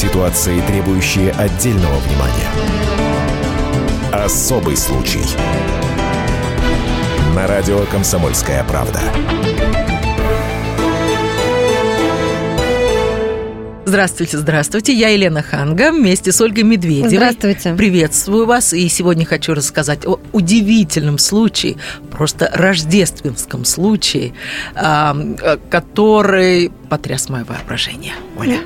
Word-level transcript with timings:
Ситуации, 0.00 0.62
требующие 0.62 1.30
отдельного 1.32 1.98
внимания. 1.98 2.48
Особый 4.10 4.74
случай. 4.74 5.20
На 7.36 7.46
радио 7.46 7.80
«Комсомольская 7.92 8.64
правда». 8.64 8.98
Здравствуйте, 13.84 14.38
здравствуйте. 14.38 14.94
Я 14.94 15.08
Елена 15.10 15.42
Ханга 15.42 15.92
вместе 15.92 16.32
с 16.32 16.40
Ольгой 16.40 16.62
Медведевой. 16.62 17.10
Здравствуйте. 17.10 17.74
Приветствую 17.74 18.46
вас. 18.46 18.72
И 18.72 18.88
сегодня 18.88 19.26
хочу 19.26 19.52
рассказать 19.52 20.06
о 20.06 20.18
удивительном 20.32 21.18
случае, 21.18 21.76
просто 22.10 22.50
рождественском 22.54 23.66
случае, 23.66 24.32
который 25.68 26.70
потряс 26.90 27.28
мое 27.28 27.44
воображение. 27.44 28.14
Оля. 28.36 28.58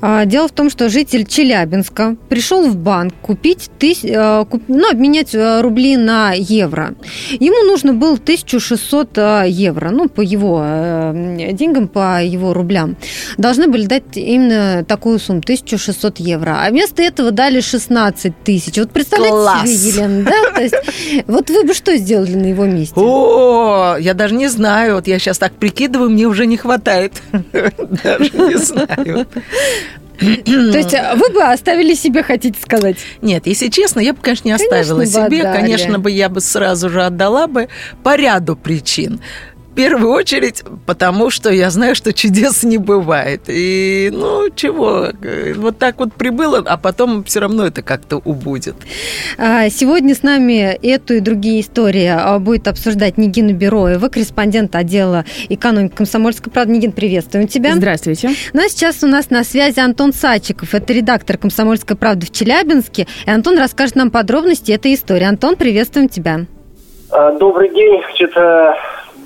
А, 0.00 0.24
дело 0.24 0.48
в 0.48 0.50
том, 0.50 0.68
что 0.68 0.88
житель 0.88 1.24
Челябинска 1.24 2.16
пришел 2.28 2.68
в 2.68 2.76
банк 2.76 3.14
купить 3.22 3.70
тыс... 3.78 4.00
Э, 4.02 4.44
ну, 4.66 4.90
обменять 4.90 5.32
э, 5.34 5.60
рубли 5.60 5.96
на 5.96 6.32
евро. 6.32 6.94
Ему 7.30 7.64
нужно 7.64 7.94
было 7.94 8.14
1600 8.14 9.18
э, 9.18 9.44
евро, 9.48 9.90
ну, 9.90 10.08
по 10.08 10.20
его 10.20 10.60
деньгам, 11.52 11.86
по 11.86 12.22
его 12.22 12.52
рублям. 12.52 12.96
Должны 13.38 13.68
были 13.68 13.86
дать 13.86 14.16
именно 14.16 14.84
такую 14.84 15.20
сумму, 15.20 15.38
1600 15.38 16.18
евро. 16.18 16.58
А 16.64 16.70
вместо 16.70 17.00
этого 17.02 17.30
дали 17.30 17.60
16 17.60 18.42
тысяч. 18.42 18.76
Вот 18.76 18.90
представляете 18.90 19.36
Класс. 19.36 19.70
себе, 19.70 19.90
Елена, 19.90 20.24
да? 20.24 20.50
То 20.54 20.62
есть, 20.62 20.74
вот 21.28 21.48
вы 21.48 21.64
бы 21.64 21.74
что 21.74 21.96
сделали 21.96 22.34
на 22.34 22.46
его 22.46 22.64
месте? 22.66 22.94
О, 22.96 23.96
я 24.00 24.14
даже 24.14 24.34
не 24.34 24.48
знаю. 24.48 24.96
Вот 24.96 25.06
я 25.06 25.20
сейчас 25.20 25.38
так 25.38 25.52
прикидываю, 25.52 26.10
мне 26.10 26.26
уже 26.26 26.46
не 26.46 26.56
хватает. 26.56 27.22
Даже 28.04 28.30
не 28.36 28.56
знаю. 28.56 29.26
То 30.18 30.78
есть 30.78 30.94
вы 31.16 31.32
бы 31.32 31.42
оставили 31.42 31.94
себе, 31.94 32.22
хотите 32.22 32.60
сказать? 32.60 32.96
Нет, 33.22 33.46
если 33.46 33.68
честно, 33.68 34.00
я 34.00 34.12
бы, 34.12 34.20
конечно, 34.22 34.48
не 34.48 34.52
оставила 34.52 34.98
Конечно, 34.98 35.24
бы 35.24 35.28
себе. 35.28 35.42
отдали. 35.42 35.60
Конечно 35.60 35.98
бы 35.98 36.10
я 36.10 36.28
бы 36.28 36.40
сразу 36.40 36.90
же 36.90 37.02
отдала 37.02 37.46
бы 37.46 37.68
по 38.02 38.14
ряду 38.16 38.56
причин. 38.56 39.20
В 39.72 39.74
первую 39.74 40.12
очередь, 40.12 40.64
потому 40.84 41.30
что 41.30 41.48
я 41.48 41.70
знаю, 41.70 41.94
что 41.94 42.12
чудес 42.12 42.62
не 42.62 42.76
бывает. 42.76 43.44
И, 43.48 44.10
ну, 44.12 44.50
чего, 44.54 45.08
вот 45.56 45.78
так 45.78 45.98
вот 45.98 46.12
прибыло, 46.12 46.62
а 46.66 46.76
потом 46.76 47.24
все 47.24 47.40
равно 47.40 47.64
это 47.64 47.80
как-то 47.80 48.18
убудет. 48.18 48.74
А, 49.38 49.70
Сегодня 49.70 50.14
с 50.14 50.22
нами 50.22 50.78
эту 50.82 51.14
и 51.14 51.20
другие 51.20 51.62
истории 51.62 52.04
а, 52.04 52.38
будет 52.38 52.68
обсуждать 52.68 53.16
Нигина 53.16 53.54
Бероева, 53.54 54.08
корреспондент 54.08 54.76
отдела 54.76 55.24
экономики 55.48 55.94
комсомольской 55.94 56.52
правды. 56.52 56.74
Нигин, 56.74 56.92
приветствуем 56.92 57.48
тебя. 57.48 57.74
Здравствуйте. 57.74 58.28
Ну 58.52 58.62
а 58.62 58.68
сейчас 58.68 59.02
у 59.02 59.06
нас 59.06 59.30
на 59.30 59.42
связи 59.42 59.80
Антон 59.80 60.12
Сачиков. 60.12 60.74
Это 60.74 60.92
редактор 60.92 61.38
«Комсомольской 61.38 61.96
правды» 61.96 62.26
в 62.26 62.30
Челябинске. 62.30 63.06
И 63.24 63.30
Антон 63.30 63.56
расскажет 63.56 63.96
нам 63.96 64.10
подробности 64.10 64.70
этой 64.70 64.92
истории. 64.92 65.24
Антон, 65.24 65.56
приветствуем 65.56 66.10
тебя. 66.10 66.44
А, 67.10 67.32
Добрый 67.38 67.70
день. 67.70 68.02
Э, 68.36 68.74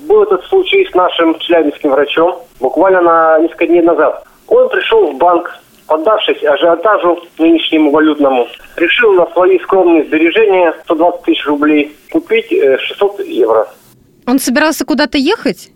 был 0.07 0.23
этот 0.23 0.43
случай 0.45 0.85
с 0.89 0.95
нашим 0.95 1.37
челябинским 1.39 1.91
врачом 1.91 2.41
буквально 2.59 3.01
на 3.01 3.39
несколько 3.39 3.67
дней 3.67 3.81
назад. 3.81 4.23
Он 4.47 4.69
пришел 4.69 5.11
в 5.11 5.17
банк, 5.17 5.51
поддавшись 5.87 6.43
ажиотажу 6.43 7.19
нынешнему 7.37 7.91
валютному, 7.91 8.47
решил 8.77 9.13
на 9.13 9.25
свои 9.31 9.59
скромные 9.59 10.05
сбережения 10.05 10.73
120 10.85 11.21
тысяч 11.23 11.45
рублей 11.45 11.95
купить 12.11 12.51
э, 12.51 12.77
600 12.77 13.19
евро. 13.25 13.67
Он 14.25 14.39
собирался 14.39 14.85
куда-то 14.85 15.17
ехать? 15.17 15.69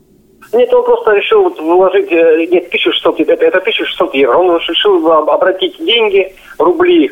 Нет, 0.53 0.73
он 0.73 0.83
просто 0.83 1.11
решил 1.11 1.43
вот 1.43 1.59
вложить, 1.59 2.11
э, 2.11 2.45
нет, 2.49 2.67
1600, 2.67 3.19
это, 3.21 3.45
это 3.45 3.57
1600 3.59 4.13
евро. 4.15 4.37
Он 4.37 4.57
решил 4.57 5.11
об- 5.11 5.29
обратить 5.29 5.77
деньги, 5.79 6.35
рубли, 6.57 7.11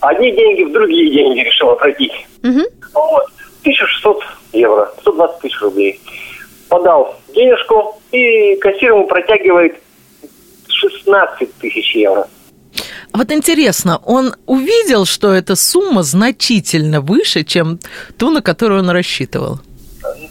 одни 0.00 0.32
деньги 0.32 0.64
в 0.64 0.72
другие 0.72 1.10
деньги 1.12 1.40
решил 1.40 1.70
обратить. 1.70 2.12
Мгм. 2.42 2.64
Вот, 2.94 3.24
1600 3.62 4.22
евро, 4.52 4.90
120 5.00 5.40
тысяч 5.40 5.60
рублей. 5.60 6.00
Подал 6.70 7.16
денежку, 7.34 8.00
и 8.12 8.56
кассир 8.56 8.92
ему 8.92 9.06
протягивает 9.06 9.74
16 10.68 11.54
тысяч 11.58 11.94
евро. 11.94 12.26
А 13.12 13.18
вот 13.18 13.32
интересно, 13.32 14.00
он 14.04 14.34
увидел, 14.46 15.04
что 15.04 15.32
эта 15.32 15.56
сумма 15.56 16.02
значительно 16.02 17.00
выше, 17.00 17.42
чем 17.42 17.80
ту, 18.18 18.30
на 18.30 18.40
которую 18.40 18.80
он 18.80 18.90
рассчитывал? 18.90 19.58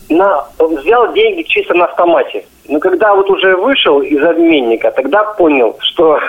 На, 0.08 0.48
взял 0.58 1.14
деньги 1.14 1.44
чисто 1.44 1.74
на 1.74 1.86
автомате. 1.86 2.46
Но 2.68 2.80
когда 2.80 3.14
вот 3.16 3.30
уже 3.30 3.56
вышел 3.58 4.02
из 4.02 4.24
обменника, 4.24 4.92
тогда 4.92 5.24
понял, 5.24 5.76
что 5.82 6.20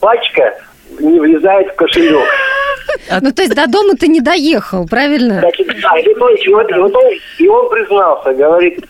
пачка 0.00 0.54
не 1.00 1.18
влезает 1.18 1.72
в 1.72 1.76
кошелек. 1.76 2.28
Ну, 3.20 3.32
то 3.32 3.42
есть 3.42 3.54
до 3.54 3.66
дома 3.66 3.94
ты 3.94 4.08
не 4.08 4.20
доехал, 4.20 4.86
правильно? 4.86 5.40
Значит, 5.40 5.66
да, 5.80 5.98
и, 5.98 6.14
то 6.14 6.28
есть, 6.28 6.46
и 6.46 6.50
вот, 6.50 6.70
и 6.70 6.74
вот 6.74 6.94
он, 6.94 7.04
и 7.38 7.48
он 7.48 7.70
признался, 7.70 8.34
говорит, 8.34 8.84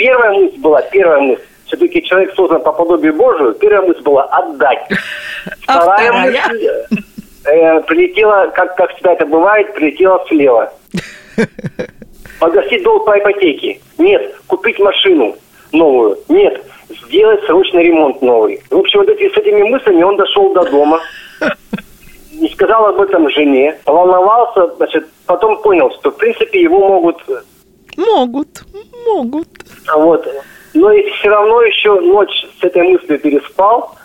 первая 0.00 0.32
мысль 0.32 0.58
была, 0.58 0.80
первая 0.82 1.20
мысль, 1.20 1.42
все-таки 1.66 2.02
человек 2.02 2.32
создан 2.34 2.62
по 2.62 2.72
подобию 2.72 3.14
Божию, 3.14 3.54
первая 3.54 3.82
мысль 3.82 4.00
была 4.00 4.24
отдать. 4.24 4.88
Вторая 5.60 6.12
мысль 6.12 6.68
э, 7.44 7.80
прилетела, 7.82 8.50
как, 8.54 8.76
как 8.76 8.94
всегда 8.94 9.12
это 9.12 9.26
бывает, 9.26 9.74
прилетела 9.74 10.24
слева. 10.26 10.72
Погасить 12.40 12.82
долг 12.82 13.04
по 13.04 13.18
ипотеке. 13.18 13.78
Нет. 13.98 14.34
Купить 14.46 14.78
машину 14.78 15.36
новую. 15.72 16.18
Нет. 16.30 16.64
Сделать 17.06 17.44
срочный 17.44 17.82
ремонт 17.82 18.22
новый. 18.22 18.62
В 18.70 18.78
общем, 18.78 19.00
вот 19.00 19.08
эти, 19.10 19.32
с 19.32 19.36
этими 19.36 19.62
мыслями 19.62 20.02
он 20.02 20.16
дошел 20.16 20.50
до 20.54 20.64
дома. 20.70 20.98
Не 22.32 22.48
сказал 22.48 22.86
об 22.86 23.00
этом 23.02 23.28
жене. 23.28 23.78
Волновался, 23.84 24.74
значит, 24.76 25.06
потом 25.26 25.60
понял, 25.60 25.90
что, 26.00 26.10
в 26.10 26.16
принципе, 26.16 26.62
его 26.62 26.88
могут... 26.88 27.18
э, 27.96 28.00
Могут, 28.00 28.62
могут. 29.06 29.48
Вот. 29.94 30.26
Но 30.74 30.92
и 30.92 31.10
все 31.10 31.28
равно 31.28 31.62
еще 31.62 32.00
ночь 32.00 32.46
с 32.60 32.64
этой 32.64 32.82
мыслью 32.82 33.18
переспал. 33.18 33.96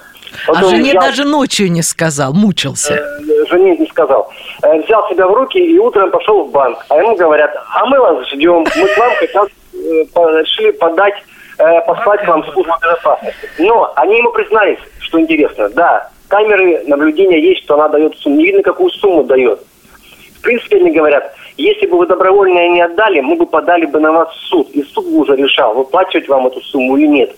А 0.48 0.54
Потом 0.54 0.70
жене 0.72 0.90
взял- 0.92 1.02
даже 1.04 1.24
ночью 1.24 1.72
не 1.72 1.82
сказал, 1.82 2.34
мучился. 2.34 2.94
Э, 2.94 3.46
жене 3.50 3.78
не 3.78 3.88
сказал. 3.88 4.30
Э, 4.64 4.82
Взял 4.82 5.08
себя 5.10 5.28
в 5.28 5.34
руки 5.34 5.58
и 5.60 5.78
утром 5.80 6.12
пошел 6.12 6.44
в 6.46 6.52
банк. 6.52 6.78
А 6.90 6.98
ему 6.98 7.16
говорят, 7.16 7.56
а 7.74 7.86
мы 7.86 8.00
вас 8.00 8.28
ждем. 8.30 8.66
Мы 8.76 8.88
к 8.88 8.98
вам 8.98 9.12
как 9.20 9.34
раз 9.34 9.48
э, 9.74 9.78
решили 9.78 10.72
подать, 10.72 11.14
э, 11.58 11.82
послать 11.88 12.22
к 12.26 12.28
вам 12.28 12.44
службу 12.52 12.74
безопасности. 12.82 13.50
Но 13.60 13.94
они 13.96 14.18
ему 14.18 14.32
признались, 14.32 14.80
что 15.00 15.22
интересно, 15.22 15.70
да, 15.70 16.10
камеры 16.28 16.84
наблюдения 16.88 17.40
есть, 17.40 17.64
что 17.64 17.76
она 17.76 17.88
дает 17.90 18.16
сумму. 18.18 18.36
Не 18.38 18.46
видно, 18.48 18.64
какую 18.64 18.90
сумму 18.90 19.24
дает. 19.24 19.60
В 20.40 20.42
принципе, 20.42 20.78
они 20.78 20.92
говорят, 20.92 21.34
если 21.58 21.86
бы 21.88 21.98
вы 21.98 22.08
добровольно 22.08 22.70
не 22.70 22.82
отдали, 22.82 23.22
мы 23.22 23.36
бы 23.36 23.46
подали 23.46 23.86
бы 23.86 24.00
на 24.00 24.12
вас 24.12 24.30
в 24.30 24.48
суд. 24.50 24.70
И 24.72 24.84
суд 24.84 25.06
бы 25.06 25.20
уже 25.20 25.36
решал, 25.36 25.74
выплачивать 25.74 26.28
вам 26.28 26.48
эту 26.48 26.62
сумму 26.62 26.98
или 26.98 27.08
нет. 27.08 27.36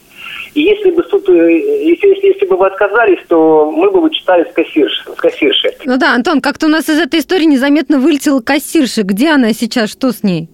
И 0.53 0.61
если 0.61 0.89
бы 0.89 1.03
суд, 1.03 1.29
э, 1.29 1.33
если, 1.33 2.07
если, 2.07 2.27
если 2.27 2.45
бы 2.47 2.57
вы 2.57 2.67
отказались, 2.67 3.19
то 3.27 3.71
мы 3.71 3.91
бы 3.91 4.01
вычитали 4.01 4.43
с 4.49 4.53
кассирши. 4.53 5.03
С 5.03 5.19
кассирши. 5.19 5.71
Ну 5.85 5.97
да, 5.97 6.15
Антон, 6.15 6.41
как-то 6.41 6.65
у 6.65 6.69
нас 6.69 6.89
из 6.89 6.99
этой 6.99 7.19
истории 7.19 7.45
незаметно 7.45 7.99
вылетела 7.99 8.41
кассирша. 8.41 9.03
Где 9.03 9.29
она 9.29 9.53
сейчас? 9.53 9.91
Что 9.91 10.11
с 10.11 10.23
ней? 10.23 10.49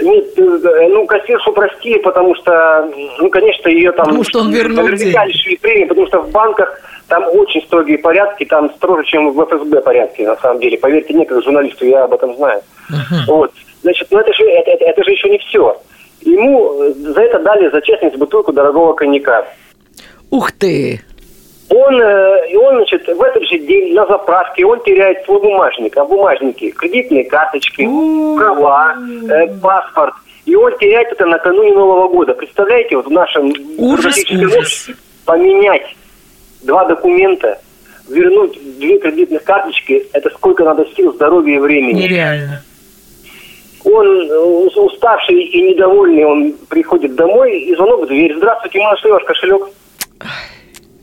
Нет, 0.00 0.24
э, 0.38 0.88
ну, 0.90 1.06
кассиршу 1.06 1.52
простили, 1.52 1.98
потому 1.98 2.34
что, 2.36 2.90
ну, 3.18 3.28
конечно, 3.30 3.68
ее 3.68 3.92
там... 3.92 4.06
Потому 4.06 4.24
что 4.24 4.40
он 4.40 4.52
вернул 4.52 4.84
наверняка 4.84 5.24
деньги. 5.24 5.32
лишили 5.32 5.56
премии, 5.56 5.84
потому 5.86 6.06
что 6.06 6.20
в 6.20 6.30
банках 6.30 6.80
там 7.08 7.24
очень 7.34 7.62
строгие 7.62 7.98
порядки, 7.98 8.44
там 8.44 8.70
строже, 8.76 9.04
чем 9.08 9.32
в 9.32 9.44
ФСБ 9.44 9.80
порядки, 9.80 10.22
на 10.22 10.36
самом 10.36 10.60
деле. 10.60 10.78
Поверьте 10.78 11.14
мне, 11.14 11.24
как 11.24 11.42
журналисту, 11.42 11.86
я 11.86 12.04
об 12.04 12.12
этом 12.14 12.36
знаю. 12.36 12.60
Вот. 13.26 13.52
Значит, 13.82 14.08
ну 14.10 14.18
это 14.18 14.32
же, 14.34 14.44
это, 14.44 14.70
это- 14.72 14.84
это 14.84 15.04
же 15.04 15.10
еще 15.12 15.28
не 15.30 15.38
все. 15.38 15.80
Ему 16.22 16.82
э, 16.82 16.92
за 16.92 17.20
это 17.22 17.38
дали 17.40 17.70
за 17.70 17.80
честность 17.80 18.16
бутылку 18.16 18.52
дорогого 18.52 18.92
коньяка. 18.92 19.46
Ух 20.30 20.52
ты! 20.52 21.00
Он, 21.70 22.00
э, 22.00 22.50
и 22.50 22.56
он, 22.56 22.76
значит, 22.76 23.06
в 23.06 23.22
этот 23.22 23.42
же 23.44 23.58
день 23.58 23.94
на 23.94 24.06
заправке 24.06 24.64
он 24.64 24.82
теряет 24.84 25.24
свой 25.24 25.40
бумажник, 25.40 25.96
а 25.98 26.04
бумажники, 26.04 26.70
кредитные 26.70 27.24
карточки, 27.24 27.86
права, 28.36 28.96
э, 29.30 29.48
паспорт. 29.60 30.14
И 30.46 30.54
он 30.54 30.76
теряет 30.78 31.12
это 31.12 31.26
накануне 31.26 31.74
Нового 31.74 32.08
года. 32.08 32.32
Представляете, 32.32 32.96
вот 32.96 33.06
в 33.06 33.10
нашем 33.10 33.52
Ужас, 33.76 34.16
ужас. 34.30 34.88
поменять 35.26 35.94
два 36.62 36.86
документа, 36.86 37.60
вернуть 38.08 38.58
две 38.78 38.98
кредитных 38.98 39.44
карточки, 39.44 40.06
это 40.14 40.30
сколько 40.30 40.64
надо 40.64 40.86
сил, 40.96 41.12
здоровья 41.12 41.56
и 41.56 41.58
времени. 41.58 42.02
Нереально. 42.02 42.62
Он 43.84 44.06
э, 44.06 44.38
уставший 44.80 45.42
и 45.42 45.62
недовольный, 45.70 46.24
он 46.24 46.54
приходит 46.70 47.14
домой, 47.14 47.60
и 47.60 47.74
звонок 47.74 48.04
в 48.04 48.06
дверь. 48.06 48.34
Здравствуйте, 48.36 48.78
нашли 48.78 49.10
ваш 49.10 49.24
кошелек. 49.24 49.68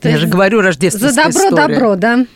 То 0.00 0.08
Я 0.08 0.18
же 0.18 0.26
говорю, 0.26 0.58
За 0.58 0.64
рождественская 0.66 1.24
добро 1.24 1.48
история. 1.48 1.74
добро, 1.74 1.96
да? 1.96 2.26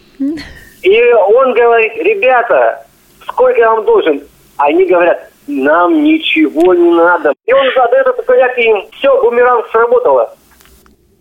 И 0.82 1.12
он 1.12 1.52
говорит, 1.54 1.92
ребята, 1.96 2.86
сколько 3.28 3.58
я 3.60 3.70
вам 3.72 3.84
должен? 3.84 4.22
Они 4.56 4.84
говорят, 4.86 5.30
нам 5.46 6.02
ничего 6.02 6.74
не 6.74 6.90
надо. 6.90 7.32
И 7.46 7.52
он 7.52 7.66
задает 7.74 8.06
этот 8.06 8.24
коньяк 8.24 8.56
и 8.58 8.62
им, 8.62 8.82
все, 8.92 9.20
бумеранг 9.22 9.66
сработало. 9.70 10.34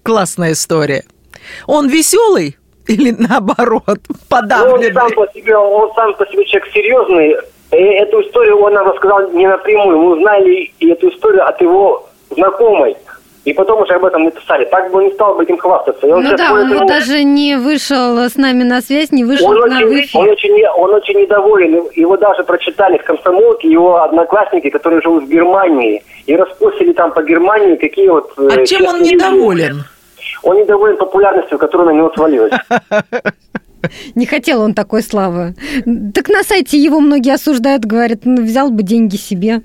Классная 0.04 0.54
история. 0.54 1.04
Он 1.68 1.88
веселый 1.88 2.58
Или 2.88 3.12
наоборот, 3.18 3.84
Он 3.88 3.98
подавленный? 4.30 4.94
сам 4.94 5.12
по 5.12 5.28
себе, 5.34 5.56
он 5.56 5.94
сам 5.94 6.14
по 6.16 6.26
себе 6.28 6.46
человек 6.46 6.72
серьезный. 6.74 7.36
И 7.72 7.76
эту 7.76 8.22
историю 8.22 8.58
он 8.60 8.74
нам 8.74 8.88
рассказал 8.90 9.30
не 9.32 9.46
напрямую. 9.48 9.98
Мы 10.00 10.18
узнали 10.18 10.72
и 10.80 10.90
эту 10.90 11.10
историю 11.10 11.48
от 11.48 11.62
его 11.62 12.10
знакомой. 12.32 12.98
И 13.46 13.54
потом 13.54 13.82
уже 13.82 13.94
об 13.94 14.04
этом 14.06 14.26
написали. 14.26 14.66
Так 14.66 14.92
бы 14.92 14.98
он 15.00 15.06
не 15.06 15.12
стал 15.14 15.36
бы 15.36 15.44
этим 15.44 15.58
хвастаться. 15.58 16.06
И 16.06 16.12
он 16.12 16.24
Ну 16.24 16.36
да, 16.36 16.54
он 16.54 16.72
ему- 16.74 16.88
даже 16.88 17.24
не 17.24 17.58
вышел 17.58 18.18
с 18.18 18.36
нами 18.36 18.64
на 18.64 18.82
связь, 18.82 19.12
не 19.12 19.24
вышел 19.24 19.48
он 19.48 19.56
в 19.58 19.64
очень, 19.64 20.00
эфир. 20.02 20.22
он, 20.22 20.30
очень, 20.30 20.54
не- 20.54 20.70
он 20.70 20.94
очень 20.94 21.20
недоволен. 21.22 21.84
Его 21.96 22.18
даже 22.18 22.44
прочитали 22.44 22.98
в 22.98 23.04
комсомолке, 23.04 23.70
его 23.72 24.04
одноклассники, 24.04 24.70
которые 24.70 25.02
живут 25.02 25.24
в 25.24 25.30
Германии. 25.30 26.04
И 26.28 26.36
распостили 26.36 26.92
там 26.94 27.12
по 27.14 27.24
Германии, 27.24 27.76
какие 27.78 28.10
вот... 28.10 28.32
э, 28.38 28.48
А 28.52 28.66
чем 28.66 28.82
он 28.86 28.88
честные 28.96 29.00
люди. 29.00 29.14
недоволен? 29.16 29.84
Он 30.44 30.58
недоволен 30.58 30.98
популярностью, 30.98 31.58
которая 31.58 31.88
на 31.94 31.98
него 31.98 32.12
свалилась. 32.16 32.52
Не 34.16 34.26
хотел 34.26 34.62
он 34.62 34.74
такой 34.74 35.02
славы. 35.02 35.56
Так 36.14 36.28
на 36.30 36.44
сайте 36.44 36.78
его 36.78 37.00
многие 37.00 37.34
осуждают, 37.34 37.86
говорят, 37.86 38.20
ну, 38.26 38.42
взял 38.44 38.70
бы 38.70 38.84
деньги 38.84 39.16
себе. 39.16 39.62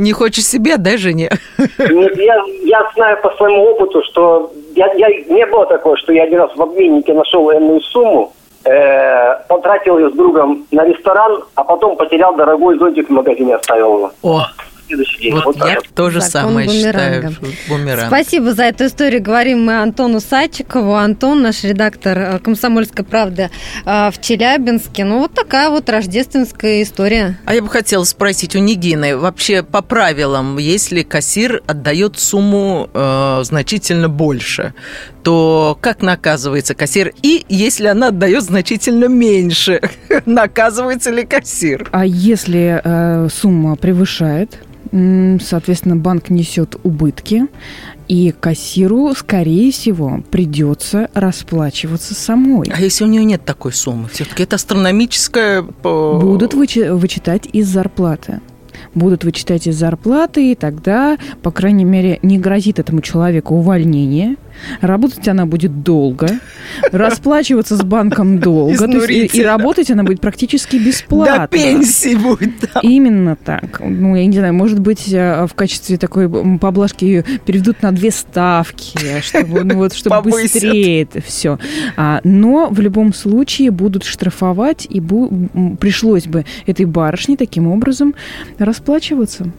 Не 0.00 0.12
хочешь 0.12 0.46
себе, 0.46 0.78
дай 0.78 0.96
жене. 0.96 1.30
Нет, 1.58 2.16
я, 2.16 2.42
я 2.64 2.90
знаю 2.94 3.18
по 3.22 3.30
своему 3.36 3.64
опыту, 3.64 4.02
что 4.04 4.50
я, 4.74 4.90
я, 4.94 5.08
не 5.28 5.44
было 5.44 5.66
такого, 5.66 5.94
что 5.98 6.14
я 6.14 6.22
один 6.22 6.40
раз 6.40 6.56
в 6.56 6.62
обменнике 6.62 7.12
нашел 7.12 7.52
энную 7.52 7.82
сумму, 7.82 8.32
э, 8.64 9.34
потратил 9.46 9.98
ее 9.98 10.08
с 10.08 10.14
другом 10.14 10.64
на 10.70 10.86
ресторан, 10.86 11.42
а 11.54 11.64
потом 11.64 11.96
потерял 11.96 12.34
дорогой 12.34 12.78
зонтик 12.78 13.10
в 13.10 13.12
магазине, 13.12 13.56
оставил 13.56 13.98
его. 13.98 14.12
О, 14.22 14.46
Следующий 14.90 15.20
день. 15.20 15.34
вот 15.34 15.44
Вот 15.44 15.56
я 15.58 15.76
вот. 15.76 15.86
то 15.94 16.10
же 16.10 16.20
Закон 16.20 16.30
самое 16.30 16.68
считаю. 16.68 17.22
бумеранга. 17.22 17.30
что 17.30 17.68
Бумеранг. 17.72 18.06
Спасибо 18.08 18.54
за 18.54 18.64
эту 18.64 18.86
историю. 18.86 19.22
Говорим 19.22 19.64
мы 19.64 19.80
Антону 19.80 20.18
Садчикову. 20.18 20.96
Антон, 20.96 21.42
наш 21.42 21.62
редактор 21.62 22.18
э, 22.18 22.38
«Комсомольской 22.40 23.04
правды» 23.04 23.50
э, 23.84 24.10
в 24.10 24.20
Челябинске. 24.20 25.04
Ну, 25.04 25.20
вот 25.20 25.32
такая 25.32 25.70
вот 25.70 25.88
рождественская 25.88 26.82
история. 26.82 27.38
А 27.44 27.54
я 27.54 27.62
бы 27.62 27.68
хотела 27.68 28.02
спросить 28.02 28.56
у 28.56 28.58
Нигины, 28.58 29.16
вообще 29.16 29.62
по 29.62 29.80
правилам, 29.80 30.58
если 30.58 31.02
кассир 31.02 31.62
отдает 31.68 32.18
сумму 32.18 32.90
э, 32.92 33.40
значительно 33.44 34.08
больше, 34.08 34.74
то 35.22 35.78
как 35.80 36.02
наказывается 36.02 36.74
кассир? 36.74 37.12
И 37.22 37.44
если 37.48 37.86
она 37.86 38.08
отдает 38.08 38.42
значительно 38.42 39.04
меньше, 39.04 39.80
наказывается 40.26 41.10
ли 41.10 41.24
кассир? 41.24 41.88
А 41.92 42.04
если 42.04 42.80
э, 42.82 43.28
сумма 43.32 43.76
превышает, 43.76 44.58
соответственно, 44.92 45.96
банк 45.96 46.30
несет 46.30 46.76
убытки, 46.82 47.46
и 48.08 48.34
кассиру, 48.38 49.14
скорее 49.14 49.70
всего, 49.70 50.22
придется 50.30 51.08
расплачиваться 51.14 52.14
самой. 52.14 52.68
А 52.74 52.80
если 52.80 53.04
у 53.04 53.06
нее 53.06 53.24
нет 53.24 53.44
такой 53.44 53.72
суммы? 53.72 54.08
Все-таки 54.12 54.42
это 54.42 54.56
астрономическая... 54.56 55.62
Будут 55.62 56.54
вычи- 56.54 56.92
вычитать 56.92 57.48
из 57.52 57.68
зарплаты. 57.68 58.40
Будут 58.94 59.22
вычитать 59.22 59.68
из 59.68 59.76
зарплаты, 59.76 60.50
и 60.50 60.54
тогда, 60.56 61.18
по 61.42 61.52
крайней 61.52 61.84
мере, 61.84 62.18
не 62.22 62.38
грозит 62.38 62.78
этому 62.80 63.00
человеку 63.00 63.54
увольнение. 63.54 64.36
Работать 64.80 65.26
она 65.28 65.46
будет 65.46 65.82
долго, 65.82 66.28
расплачиваться 66.92 67.76
с 67.76 67.82
банком 67.82 68.38
долго, 68.38 68.86
то 68.86 69.04
есть 69.04 69.34
и, 69.34 69.38
и 69.40 69.42
работать 69.42 69.90
она 69.90 70.04
будет 70.04 70.20
практически 70.20 70.76
бесплатно. 70.76 71.40
До 71.42 71.48
пенсии 71.48 72.14
будет. 72.14 72.52
да. 72.60 72.80
Именно 72.82 73.36
так. 73.36 73.80
Ну, 73.80 74.16
я 74.16 74.26
не 74.26 74.36
знаю, 74.36 74.54
может 74.54 74.78
быть, 74.78 75.12
э, 75.12 75.46
в 75.46 75.54
качестве 75.54 75.96
такой 75.96 76.28
поблажки 76.58 77.04
ее 77.04 77.24
переведут 77.44 77.82
на 77.82 77.92
две 77.92 78.10
ставки, 78.10 78.98
чтобы, 79.22 79.64
ну, 79.64 79.76
вот, 79.76 79.92
чтобы 79.92 80.16
Повысят. 80.16 80.52
быстрее 80.54 81.02
это 81.02 81.20
все. 81.20 81.58
А, 81.96 82.20
но 82.24 82.68
в 82.70 82.80
любом 82.80 83.12
случае 83.14 83.70
будут 83.70 84.04
штрафовать, 84.04 84.86
и 84.88 85.00
бу- 85.00 85.76
пришлось 85.76 86.26
бы 86.26 86.44
этой 86.66 86.86
барышне 86.86 87.36
таким 87.36 87.66
образом 87.66 88.14
расплачиваться. 88.58 89.50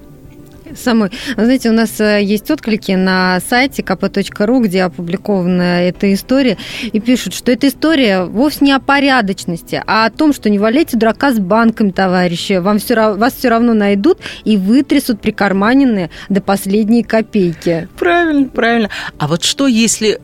Самой. 0.76 1.12
Вы 1.36 1.46
Знаете, 1.46 1.70
у 1.70 1.74
нас 1.74 2.00
э, 2.00 2.22
есть 2.24 2.50
отклики 2.52 2.92
на 2.94 3.40
сайте 3.42 3.82
kp.ru, 3.82 4.62
где 4.62 4.84
опубликована 4.84 5.82
эта 5.82 6.14
история, 6.14 6.58
и 6.92 7.00
пишут, 7.00 7.34
что 7.34 7.52
эта 7.52 7.68
история 7.68 8.24
вовсе 8.24 8.66
не 8.66 8.72
о 8.72 8.80
порядочности, 8.80 9.82
а 9.86 10.06
о 10.06 10.10
том, 10.10 10.34
что 10.34 10.50
не 10.50 10.60
валяйте 10.60 10.98
дурака 10.98 11.32
с 11.32 11.40
банком, 11.40 11.92
товарищи. 11.92 12.54
Вам 12.54 12.80
все, 12.80 13.16
вас 13.16 13.34
все 13.34 13.50
равно 13.50 13.74
найдут 13.74 14.20
и 14.44 14.58
вытрясут 14.58 15.22
прикарманенные 15.22 16.10
до 16.30 16.42
последней 16.42 17.04
копейки. 17.04 17.88
Правильно, 17.98 18.48
правильно. 18.48 18.90
А 19.18 19.28
вот 19.28 19.44
что 19.44 19.68
если... 19.68 20.20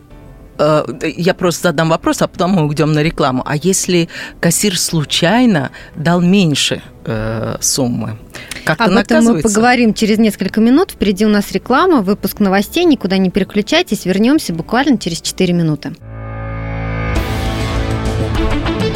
э, 0.59 0.85
Я 1.17 1.33
просто 1.33 1.69
задам 1.69 1.89
вопрос, 1.89 2.21
а 2.21 2.27
потом 2.27 2.51
мы 2.51 2.67
уйдем 2.67 2.93
на 2.93 3.03
рекламу. 3.03 3.43
А 3.45 3.55
если 3.55 4.09
кассир 4.39 4.77
случайно 4.77 5.71
дал 5.95 6.21
меньше 6.21 6.81
э, 7.05 7.57
суммы, 7.61 8.17
как-то 8.65 8.85
Об 8.85 8.91
этом 8.91 9.23
мы 9.23 9.41
поговорим 9.41 9.93
через 9.93 10.17
несколько 10.17 10.59
минут. 10.59 10.91
Впереди 10.91 11.25
у 11.25 11.29
нас 11.29 11.51
реклама, 11.51 12.01
выпуск 12.01 12.39
новостей. 12.39 12.83
Никуда 12.83 13.17
не 13.17 13.29
переключайтесь. 13.29 14.05
Вернемся 14.05 14.53
буквально 14.53 14.97
через 14.97 15.21
4 15.21 15.53
минуты. 15.53 15.95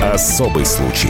Особый 0.01 0.65
случай. 0.65 1.09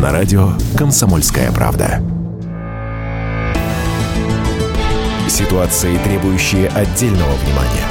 на 0.00 0.12
радио 0.12 0.52
«Комсомольская 0.78 1.52
правда». 1.52 2.02
Ситуации, 5.28 5.98
требующие 5.98 6.68
отдельного 6.68 7.34
внимания. 7.34 7.86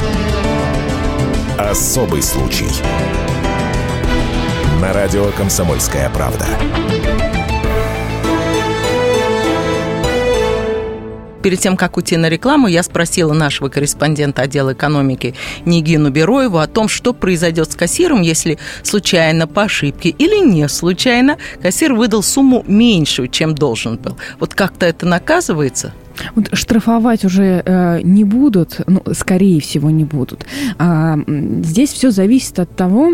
Особый 1.60 2.24
случай. 2.24 2.70
На 4.82 4.92
радио 4.92 5.26
«Комсомольская 5.38 6.10
правда». 6.10 6.48
Перед 11.42 11.60
тем, 11.60 11.78
как 11.78 11.98
уйти 11.98 12.18
на 12.18 12.28
рекламу, 12.30 12.68
я 12.68 12.84
спросила 12.84 13.34
нашего 13.34 13.70
корреспондента 13.70 14.42
отдела 14.42 14.74
экономики 14.74 15.36
Нигину 15.66 16.10
Бероеву 16.10 16.58
о 16.58 16.68
том, 16.68 16.90
что 16.90 17.14
произойдет 17.14 17.72
с 17.72 17.76
кассиром, 17.76 18.22
если 18.22 18.60
случайно, 18.84 19.48
по 19.48 19.64
ошибке 19.64 20.10
или 20.10 20.46
не 20.46 20.68
случайно, 20.68 21.38
кассир 21.62 21.94
выдал 21.94 22.24
сумму 22.24 22.64
меньшую, 22.68 23.30
чем 23.30 23.56
должен 23.56 23.98
был. 23.98 24.18
Вот 24.40 24.54
как-то 24.54 24.86
это 24.86 25.06
наказывается? 25.06 25.94
Вот 26.36 26.50
штрафовать 26.54 27.26
уже 27.26 27.64
э, 27.66 28.02
не 28.04 28.24
будут, 28.24 28.82
ну, 28.88 29.02
скорее 29.14 29.60
всего, 29.62 29.90
не 29.90 30.04
будут. 30.04 30.46
А, 30.78 31.18
здесь 31.64 31.92
все 31.92 32.12
зависит 32.12 32.60
от 32.60 32.76
того, 32.76 33.12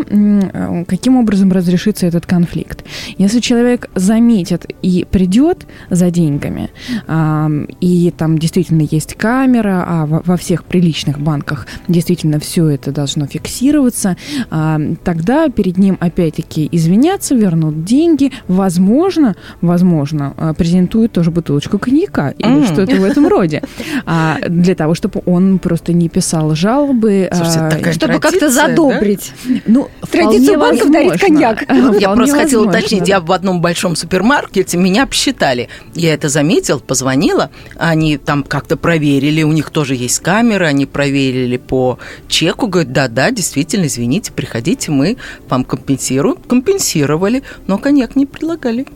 каким 0.86 1.16
образом 1.16 1.52
разрешится 1.52 2.06
этот 2.06 2.26
конфликт. 2.26 2.84
Если 3.18 3.40
человек 3.40 3.90
заметит 3.94 4.66
и 4.82 5.06
придет 5.10 5.66
за 5.90 6.10
деньгами, 6.10 6.70
а, 7.06 7.50
и 7.80 8.12
там 8.16 8.38
действительно 8.38 8.86
есть 8.90 9.14
камера, 9.14 9.84
а 9.86 10.06
во, 10.06 10.36
всех 10.36 10.64
приличных 10.64 11.18
банках 11.20 11.66
действительно 11.88 12.38
все 12.38 12.68
это 12.68 12.92
должно 12.92 13.26
фиксироваться, 13.26 14.16
а, 14.50 14.80
тогда 15.04 15.48
перед 15.48 15.78
ним 15.78 15.96
опять-таки 16.00 16.68
извиняться, 16.72 17.34
вернут 17.34 17.84
деньги, 17.84 18.32
возможно, 18.48 19.36
возможно, 19.60 20.34
э, 20.36 20.54
презентуют 20.56 21.12
тоже 21.12 21.30
бутылочку 21.30 21.78
коньяка 21.78 22.30
или 22.30 22.48
М. 22.48 22.64
что-то 22.64 22.95
в 22.98 23.04
этом 23.04 23.26
роде, 23.28 23.62
а, 24.04 24.38
для 24.48 24.74
того, 24.74 24.94
чтобы 24.94 25.22
он 25.26 25.58
просто 25.58 25.92
не 25.92 26.08
писал 26.08 26.54
жалобы. 26.54 27.28
Слушайте, 27.32 27.88
а, 27.88 27.92
Чтобы 27.92 28.14
как-то 28.14 28.38
традиция, 28.38 28.66
да? 28.66 28.68
задобрить. 28.68 29.32
ну, 29.66 29.88
Традицию 30.10 30.58
банков 30.58 30.90
дарить 30.90 31.20
коньяк. 31.20 31.64
Я 32.00 32.14
просто 32.14 32.36
хотела 32.36 32.68
уточнить, 32.68 33.08
я 33.08 33.20
в 33.20 33.32
одном 33.32 33.60
большом 33.60 33.96
супермаркете, 33.96 34.78
меня 34.78 35.04
обсчитали. 35.04 35.68
Я 35.94 36.14
это 36.14 36.28
заметил, 36.28 36.80
позвонила, 36.80 37.50
они 37.76 38.18
там 38.18 38.42
как-то 38.42 38.76
проверили, 38.76 39.42
у 39.42 39.52
них 39.52 39.70
тоже 39.70 39.94
есть 39.94 40.20
камеры, 40.20 40.66
они 40.66 40.86
проверили 40.86 41.56
по 41.56 41.98
чеку, 42.28 42.66
говорят, 42.66 42.92
да-да, 42.92 43.30
действительно, 43.30 43.86
извините, 43.86 44.32
приходите, 44.32 44.90
мы 44.90 45.16
вам 45.48 45.64
компенсируем. 45.64 46.36
Компенсировали, 46.48 47.42
но 47.66 47.78
коньяк 47.78 48.16
не 48.16 48.26
предлагали. 48.26 48.86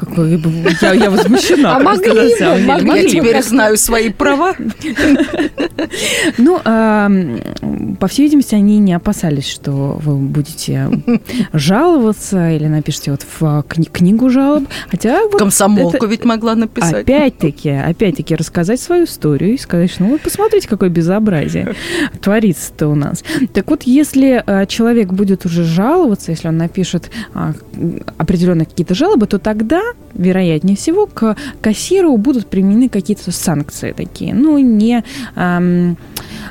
Какой, 0.00 0.40
я, 0.80 0.92
я 0.92 1.10
возмущена. 1.10 1.76
А 1.76 1.80
могли 1.80 2.10
бы, 2.10 2.58
могли 2.64 3.02
Я 3.02 3.08
теперь 3.08 3.42
знаю 3.42 3.76
свои 3.76 4.10
права. 4.10 4.54
Ну, 6.38 6.60
а, 6.64 7.10
по 7.98 8.08
всей 8.08 8.24
видимости, 8.24 8.54
они 8.54 8.78
не 8.78 8.92
опасались, 8.92 9.48
что 9.48 9.98
вы 10.02 10.16
будете 10.16 10.90
жаловаться 11.52 12.50
или 12.50 12.66
напишите 12.66 13.10
вот 13.12 13.22
в 13.22 13.64
кни- 13.68 13.90
книгу 13.90 14.30
жалоб. 14.30 14.64
Хотя 14.90 15.22
вот 15.24 15.38
Комсомолку 15.38 16.06
ведь 16.06 16.24
могла 16.24 16.54
написать. 16.54 17.02
Опять-таки, 17.04 17.70
опять-таки 17.70 18.34
рассказать 18.34 18.80
свою 18.80 19.04
историю 19.04 19.54
и 19.54 19.58
сказать, 19.58 19.90
что 19.90 20.04
ну 20.04 20.10
вот 20.10 20.20
посмотрите, 20.20 20.68
какое 20.68 20.88
безобразие 20.88 21.74
творится-то 22.20 22.88
у 22.88 22.94
нас. 22.94 23.24
Так 23.52 23.70
вот, 23.70 23.82
если 23.84 24.42
а, 24.46 24.66
человек 24.66 25.12
будет 25.12 25.46
уже 25.46 25.64
жаловаться, 25.64 26.30
если 26.30 26.48
он 26.48 26.56
напишет 26.56 27.10
а, 27.34 27.52
определенные 28.18 28.66
какие-то 28.66 28.94
жалобы, 28.94 29.26
то 29.26 29.38
тогда, 29.38 29.80
вероятнее 30.14 30.76
всего, 30.76 31.06
к 31.06 31.36
кассиру 31.60 32.16
будут 32.16 32.46
применены 32.46 32.88
какие-то 32.88 33.30
санкции 33.32 33.92
такие. 33.92 34.34
Ну, 34.34 34.58
не... 34.58 35.04
ам, 35.34 35.96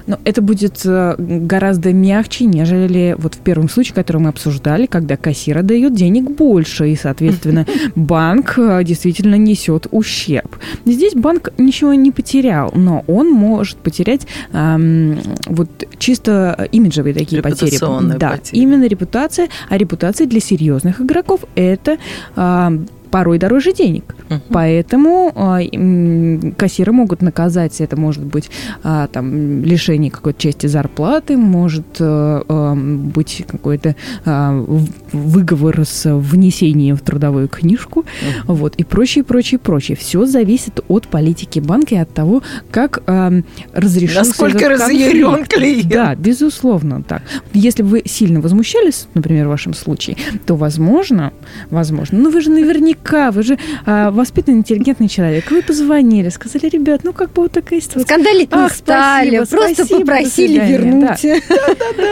но 0.07 0.17
это 0.23 0.41
будет 0.41 0.81
э, 0.85 1.15
гораздо 1.17 1.93
мягче, 1.93 2.45
нежели 2.45 3.15
вот 3.17 3.35
в 3.35 3.39
первом 3.39 3.69
случае, 3.69 3.95
который 3.95 4.21
мы 4.21 4.29
обсуждали, 4.29 4.85
когда 4.85 5.17
кассир 5.17 5.61
дает 5.61 5.93
денег 5.93 6.31
больше, 6.31 6.89
и, 6.89 6.95
соответственно, 6.95 7.65
банк 7.95 8.55
э, 8.57 8.83
действительно 8.83 9.35
несет 9.35 9.87
ущерб. 9.91 10.57
Здесь 10.85 11.13
банк 11.13 11.49
ничего 11.57 11.93
не 11.93 12.11
потерял, 12.11 12.71
но 12.73 13.03
он 13.07 13.29
может 13.31 13.77
потерять 13.77 14.25
ам, 14.51 15.19
вот 15.45 15.69
чисто 15.97 16.67
имиджевые 16.71 17.13
такие 17.13 17.41
потери. 17.41 17.77
Да, 18.17 18.31
потери. 18.31 18.61
именно 18.61 18.85
репутация, 18.85 19.49
а 19.69 19.77
репутация 19.77 20.27
для 20.27 20.39
серьезных 20.39 21.01
игроков 21.01 21.41
это 21.55 21.97
ам, 22.35 22.87
порой 23.11 23.37
дороже 23.39 23.73
денег. 23.73 24.15
Мгм. 24.29 24.41
Поэтому 24.49 25.33
м, 25.35 26.53
кассиры 26.57 26.91
могут 26.91 27.21
наказать, 27.21 27.81
это 27.81 27.95
может 27.99 28.23
быть 28.23 28.49
а, 28.83 29.07
там 29.07 29.63
лишение 29.63 30.11
какой-то 30.11 30.39
части 30.41 30.67
зарплаты, 30.67 31.37
может 31.37 31.85
э, 31.99 32.41
эм, 32.47 33.09
быть 33.09 33.43
какой-то 33.47 33.95
в- 34.25 34.87
выговор 35.11 35.81
с 35.85 36.13
внесением 36.13 36.95
в 36.95 37.01
трудовую 37.01 37.47
книжку, 37.47 38.05
вот, 38.45 38.75
и 38.75 38.83
прочее, 38.83 39.23
прочее, 39.23 39.59
прочее. 39.59 39.97
Все 39.97 40.25
зависит 40.25 40.79
от 40.87 41.07
политики 41.07 41.59
банка 41.59 41.95
и 41.95 41.97
от 41.97 42.13
того, 42.13 42.41
как 42.71 43.01
эм, 43.07 43.43
разрешился 43.73 44.29
Насколько 44.29 44.65
этот 44.65 44.81
разъярен 44.81 45.45
клиент. 45.45 45.89
Да, 45.89 46.15
безусловно, 46.15 47.03
так. 47.03 47.21
Если 47.53 47.83
вы 47.83 48.03
сильно 48.05 48.41
возмущались, 48.41 49.07
например, 49.13 49.47
в 49.47 49.49
вашем 49.49 49.73
случае, 49.73 50.17
то 50.45 50.55
возможно, 50.55 51.33
возможно, 51.69 52.17
ну 52.19 52.29
вы 52.31 52.41
же 52.41 52.49
наверняка, 52.49 52.98
вы 53.31 53.43
же 53.43 53.57
а, 53.85 54.11
воспитанный, 54.11 54.59
интеллигентный 54.59 55.07
человек, 55.07 55.49
вы 55.51 55.61
позвонили, 55.61 56.29
сказали, 56.29 56.67
ребят, 56.69 57.01
ну 57.03 57.13
как 57.13 57.31
бы 57.33 57.43
вот 57.43 57.51
такая 57.51 57.81
ситуация. 57.81 58.03
Скандалить 58.03 58.51
не 58.51 58.61
Ах, 58.61 58.73
стали, 58.73 59.37
спасибо, 59.37 59.57
просто 59.57 59.85
спасибо, 59.85 59.99
попросили 59.99 60.59
вернуть. 60.59 61.25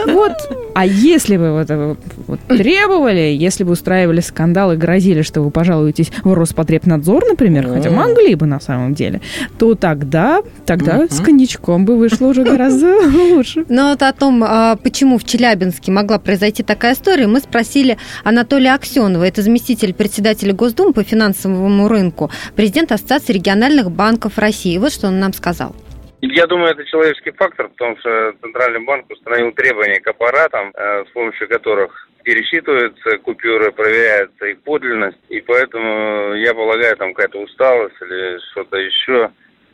Вот, 0.06 0.32
а 0.74 0.86
если 0.86 1.36
бы 1.36 1.52
вот, 1.52 1.98
вот 2.26 2.40
требовали, 2.48 3.36
если 3.38 3.64
бы 3.64 3.72
устраивали 3.72 4.20
скандал 4.20 4.72
и 4.72 4.76
грозили, 4.76 5.22
что 5.22 5.42
вы 5.42 5.50
пожалуетесь 5.50 6.10
в 6.22 6.32
Роспотребнадзор, 6.32 7.24
например, 7.28 7.68
хотя 7.68 7.90
могли 7.90 8.34
бы 8.34 8.46
на 8.46 8.60
самом 8.60 8.94
деле, 8.94 9.20
то 9.58 9.74
тогда, 9.74 10.42
тогда 10.66 11.06
с 11.08 11.20
коньячком 11.20 11.84
бы 11.84 11.96
вышло 11.96 12.26
уже 12.26 12.44
гораздо 12.44 13.00
лучше. 13.34 13.64
Но 13.68 13.90
вот 13.90 14.02
о 14.02 14.12
том, 14.12 14.44
а, 14.44 14.76
почему 14.76 15.18
в 15.18 15.24
Челябинске 15.24 15.92
могла 15.92 16.18
произойти 16.18 16.62
такая 16.62 16.94
история, 16.94 17.26
мы 17.26 17.40
спросили 17.40 17.98
Анатолия 18.24 18.74
Аксенова, 18.74 19.24
это 19.24 19.42
заместитель 19.42 19.94
председателя 19.94 20.52
Госдумы 20.52 20.77
по 20.92 21.02
финансовому 21.02 21.88
рынку, 21.88 22.30
президент 22.56 22.92
Ассоциации 22.92 23.34
региональных 23.34 23.90
банков 23.90 24.38
России. 24.38 24.78
Вот 24.78 24.92
что 24.92 25.08
он 25.08 25.18
нам 25.20 25.32
сказал. 25.32 25.74
Я 26.20 26.46
думаю, 26.48 26.72
это 26.72 26.84
человеческий 26.84 27.30
фактор, 27.30 27.68
потому 27.68 27.96
что 27.98 28.32
Центральный 28.40 28.84
банк 28.84 29.08
установил 29.08 29.52
требования 29.52 30.00
к 30.00 30.08
аппаратам, 30.08 30.72
э, 30.74 31.04
с 31.08 31.12
помощью 31.12 31.48
которых 31.48 32.08
пересчитываются 32.24 33.18
купюры, 33.18 33.70
проверяется 33.70 34.46
их 34.46 34.60
подлинность, 34.62 35.18
и 35.28 35.40
поэтому, 35.40 36.34
я 36.34 36.54
полагаю, 36.54 36.96
там 36.96 37.14
какая-то 37.14 37.38
усталость 37.38 37.94
или 38.02 38.38
что-то 38.50 38.76
еще, 38.78 39.30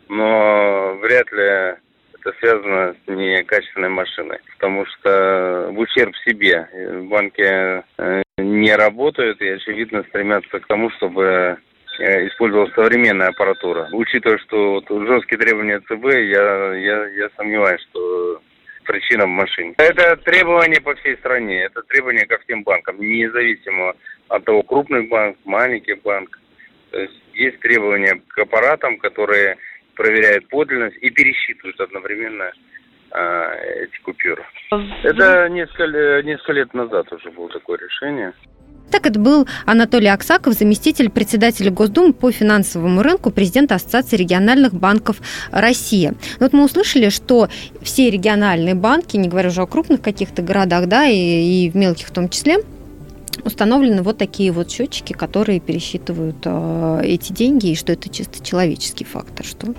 но 0.09 0.99
вряд 1.01 1.33
ли 1.33 1.79
это 2.21 2.39
связано 2.41 2.95
с 2.95 3.11
некачественной 3.11 3.89
машиной, 3.89 4.39
потому 4.59 4.85
что 4.87 5.71
в 5.73 5.79
ущерб 5.79 6.15
себе 6.27 6.69
банки 7.09 7.43
э, 7.99 8.23
не 8.38 8.75
работают 8.75 9.41
и, 9.41 9.49
очевидно, 9.49 10.05
стремятся 10.09 10.59
к 10.59 10.67
тому, 10.67 10.91
чтобы 10.91 11.59
э, 11.99 12.26
использовал 12.26 12.69
современная 12.71 13.29
аппаратура. 13.29 13.88
Учитывая, 13.93 14.38
что 14.38 14.83
вот 14.88 15.07
жесткие 15.07 15.38
требования 15.38 15.81
ЦБ, 15.81 16.05
я, 16.05 16.75
я, 16.75 17.07
я 17.11 17.29
сомневаюсь, 17.37 17.81
что 17.91 18.41
причина 18.85 19.26
в 19.26 19.31
машине. 19.31 19.75
Это 19.79 20.17
требования 20.17 20.81
по 20.81 20.95
всей 20.97 21.17
стране, 21.17 21.62
это 21.62 21.83
требования 21.83 22.26
ко 22.26 22.38
всем 22.38 22.64
банкам, 22.64 23.00
независимо 23.00 23.95
от 24.29 24.45
того, 24.45 24.62
крупный 24.62 25.07
банк, 25.07 25.38
маленький 25.45 25.95
банк. 25.95 26.38
То 26.91 27.00
есть 27.00 27.14
есть 27.35 27.61
требования 27.61 28.21
к 28.29 28.38
аппаратам, 28.38 28.99
которые 28.99 29.57
проверяют 29.95 30.49
подлинность 30.49 30.97
и 31.00 31.11
пересчитывают 31.11 31.81
одновременно 31.81 32.53
а, 33.14 33.54
эти 33.54 34.00
купюры. 34.02 34.44
Это 35.04 35.49
несколько, 35.49 36.23
несколько 36.23 36.52
лет 36.52 36.75
назад 36.75 37.12
уже 37.12 37.30
было 37.30 37.49
такое 37.49 37.78
решение. 37.78 38.33
Так 38.90 39.06
это 39.06 39.18
был 39.18 39.47
Анатолий 39.66 40.09
Аксаков, 40.09 40.54
заместитель 40.54 41.11
председателя 41.11 41.71
Госдумы 41.71 42.12
по 42.12 42.30
финансовому 42.30 43.02
рынку, 43.02 43.30
президента 43.30 43.76
Ассоциации 43.76 44.16
региональных 44.16 44.75
банков 44.75 45.21
России. 45.50 46.12
Вот 46.40 46.52
мы 46.52 46.64
услышали, 46.64 47.09
что 47.09 47.49
все 47.83 48.11
региональные 48.11 48.75
банки, 48.75 49.16
не 49.16 49.28
говоря 49.28 49.49
уже 49.49 49.62
о 49.62 49.66
крупных 49.66 50.02
каких-то 50.02 50.42
городах, 50.42 50.87
да, 50.87 51.06
и, 51.06 51.16
и 51.16 51.71
в 51.71 51.76
мелких 51.76 52.09
в 52.09 52.12
том 52.12 52.28
числе, 52.28 52.59
установлены 53.44 54.02
вот 54.02 54.18
такие 54.18 54.52
вот 54.52 54.71
счетчики, 54.71 55.12
которые 55.12 55.61
пересчитывают 55.61 56.38
э, 56.44 57.00
эти 57.04 57.33
деньги, 57.33 57.68
и 57.68 57.76
что 57.76 57.92
это 57.92 58.09
чисто 58.09 58.44
человеческий 58.44 59.04
фактор, 59.04 59.47
что 59.47 59.68
э, 59.68 59.75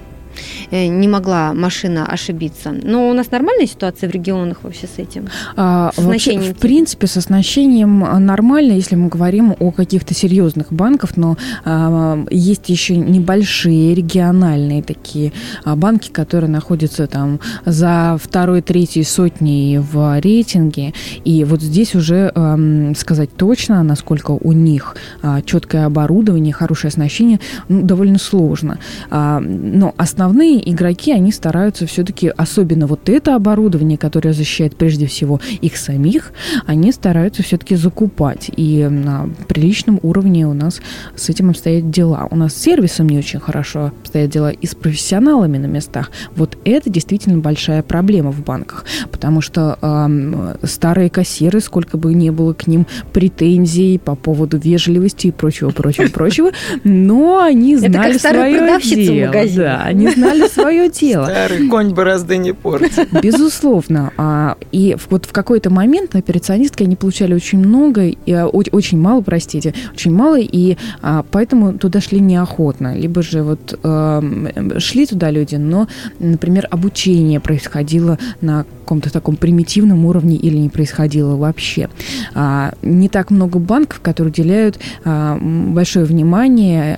не 0.71 1.07
могла 1.07 1.53
машина 1.53 2.05
ошибиться. 2.05 2.71
Но 2.71 3.09
у 3.09 3.13
нас 3.13 3.31
нормальная 3.31 3.67
ситуация 3.67 4.09
в 4.09 4.11
регионах 4.11 4.59
вообще 4.63 4.87
с 4.87 4.99
этим? 4.99 5.27
А, 5.55 5.91
С 5.95 6.01
вообще, 6.01 6.39
в 6.39 6.57
принципе, 6.57 7.07
с 7.07 7.17
оснащением 7.17 8.03
а, 8.03 8.19
нормально, 8.19 8.73
если 8.73 8.95
мы 8.95 9.09
говорим 9.09 9.55
о 9.59 9.71
каких-то 9.71 10.13
серьезных 10.13 10.71
банках, 10.71 11.17
но 11.17 11.37
а, 11.63 12.23
есть 12.29 12.69
еще 12.69 12.95
небольшие 12.95 13.93
региональные 13.95 14.83
такие 14.83 15.33
а, 15.63 15.75
банки, 15.75 16.09
которые 16.09 16.49
находятся 16.49 17.07
там 17.07 17.39
за 17.65 18.17
второй, 18.21 18.61
третьей 18.61 19.03
сотней 19.03 19.77
в 19.77 20.19
рейтинге. 20.19 20.93
И 21.23 21.43
вот 21.43 21.61
здесь 21.61 21.95
уже 21.95 22.31
ам, 22.35 22.95
сказать 22.95 23.29
точно, 23.35 23.83
насколько 23.83 24.31
у 24.31 24.51
них 24.51 24.95
а, 25.21 25.41
четкое 25.41 25.85
оборудование, 25.85 26.53
хорошее 26.53 26.89
оснащение, 26.89 27.39
ну, 27.69 27.81
довольно 27.81 28.19
сложно. 28.19 28.79
А, 29.09 29.39
но 29.39 29.93
основные 30.25 30.72
игроки, 30.72 31.12
они 31.12 31.32
стараются 31.32 31.86
все-таки, 31.86 32.32
особенно 32.36 32.88
вот 32.88 33.10
это 33.10 33.36
оборудование, 33.36 33.96
которое 33.98 34.34
защищает 34.34 34.75
прежде 34.75 35.05
всего 35.05 35.39
их 35.62 35.77
самих, 35.77 36.34
они 36.65 36.91
стараются 36.91 37.44
все-таки 37.44 37.75
закупать. 37.75 38.50
И 38.58 38.88
на 38.89 39.29
приличном 39.48 40.00
уровне 40.01 40.48
у 40.48 40.53
нас 40.53 40.82
с 41.15 41.29
этим 41.29 41.51
обстоят 41.51 41.91
дела. 41.91 42.27
У 42.32 42.36
нас 42.36 42.55
с 42.55 42.58
сервисом 42.62 43.08
не 43.08 43.20
очень 43.20 43.39
хорошо 43.39 43.91
обстоят 44.01 44.32
дела 44.32 44.50
и 44.50 44.65
с 44.65 44.74
профессионалами 44.74 45.60
на 45.60 45.67
местах. 45.67 46.10
Вот 46.36 46.58
это 46.65 46.89
действительно 46.89 47.38
большая 47.38 47.84
проблема 47.84 48.32
в 48.32 48.44
банках, 48.44 48.86
потому 49.12 49.41
что 49.41 49.77
ам, 49.82 50.55
старые 50.63 51.12
кассиры, 51.12 51.60
сколько 51.60 51.98
бы 51.98 52.15
ни 52.15 52.32
было 52.32 52.53
к 52.53 52.65
ним 52.65 52.88
претензий 53.13 54.00
по 54.00 54.15
поводу 54.15 54.58
вежливости 54.58 55.27
и 55.27 55.32
прочего, 55.32 55.70
прочего, 55.70 56.08
прочего, 56.08 56.51
но 56.84 57.44
они 57.44 57.75
Это 57.75 57.84
как 57.84 57.91
знали 57.91 58.17
свое 58.17 58.58
продавщица 58.58 59.12
в 59.12 59.13
дело. 59.13 59.27
магазине. 59.27 59.63
Да, 59.63 59.82
они 59.84 60.14
знали 60.15 60.48
свое 60.48 60.89
дело. 60.89 61.25
Старый 61.25 61.67
конь 61.67 61.93
борозды 61.93 62.38
не 62.38 62.53
портит. 62.53 63.10
Безусловно. 63.22 64.12
А, 64.17 64.57
И 64.72 64.95
вот 65.10 65.25
в 65.25 65.31
какой-то 65.31 65.69
момент 65.69 66.13
на 66.13 66.19
операционистке 66.19 66.86
они 66.86 66.95
получали 66.95 67.34
очень 67.34 67.60
много, 67.60 68.12
а, 68.27 68.48
очень 68.48 69.00
мало, 69.00 69.22
простите, 69.22 69.74
очень 69.93 70.13
мало, 70.13 70.39
и 70.39 70.77
а, 71.01 71.25
поэтому 71.29 71.77
туда 71.77 72.01
шли 72.01 72.19
неохотно. 72.19 72.95
Либо 72.95 73.22
же 73.22 73.43
вот 73.43 73.79
шли 74.79 75.05
туда 75.05 75.31
люди, 75.31 75.55
но, 75.55 75.88
например, 76.19 76.67
обучение 76.72 77.39
происходило 77.39 78.17
на 78.41 78.65
каком-то 78.81 79.12
таком 79.12 79.36
примитивном 79.36 80.05
уровне 80.05 80.36
или 80.36 80.57
не 80.57 80.69
происходило 80.69 81.36
вообще. 81.36 81.89
Не 82.81 83.10
так 83.10 83.31
много 83.31 83.57
банков, 83.57 84.00
которые 84.01 84.31
уделяют 84.31 84.79
большое 85.03 86.05
внимание 86.05 86.95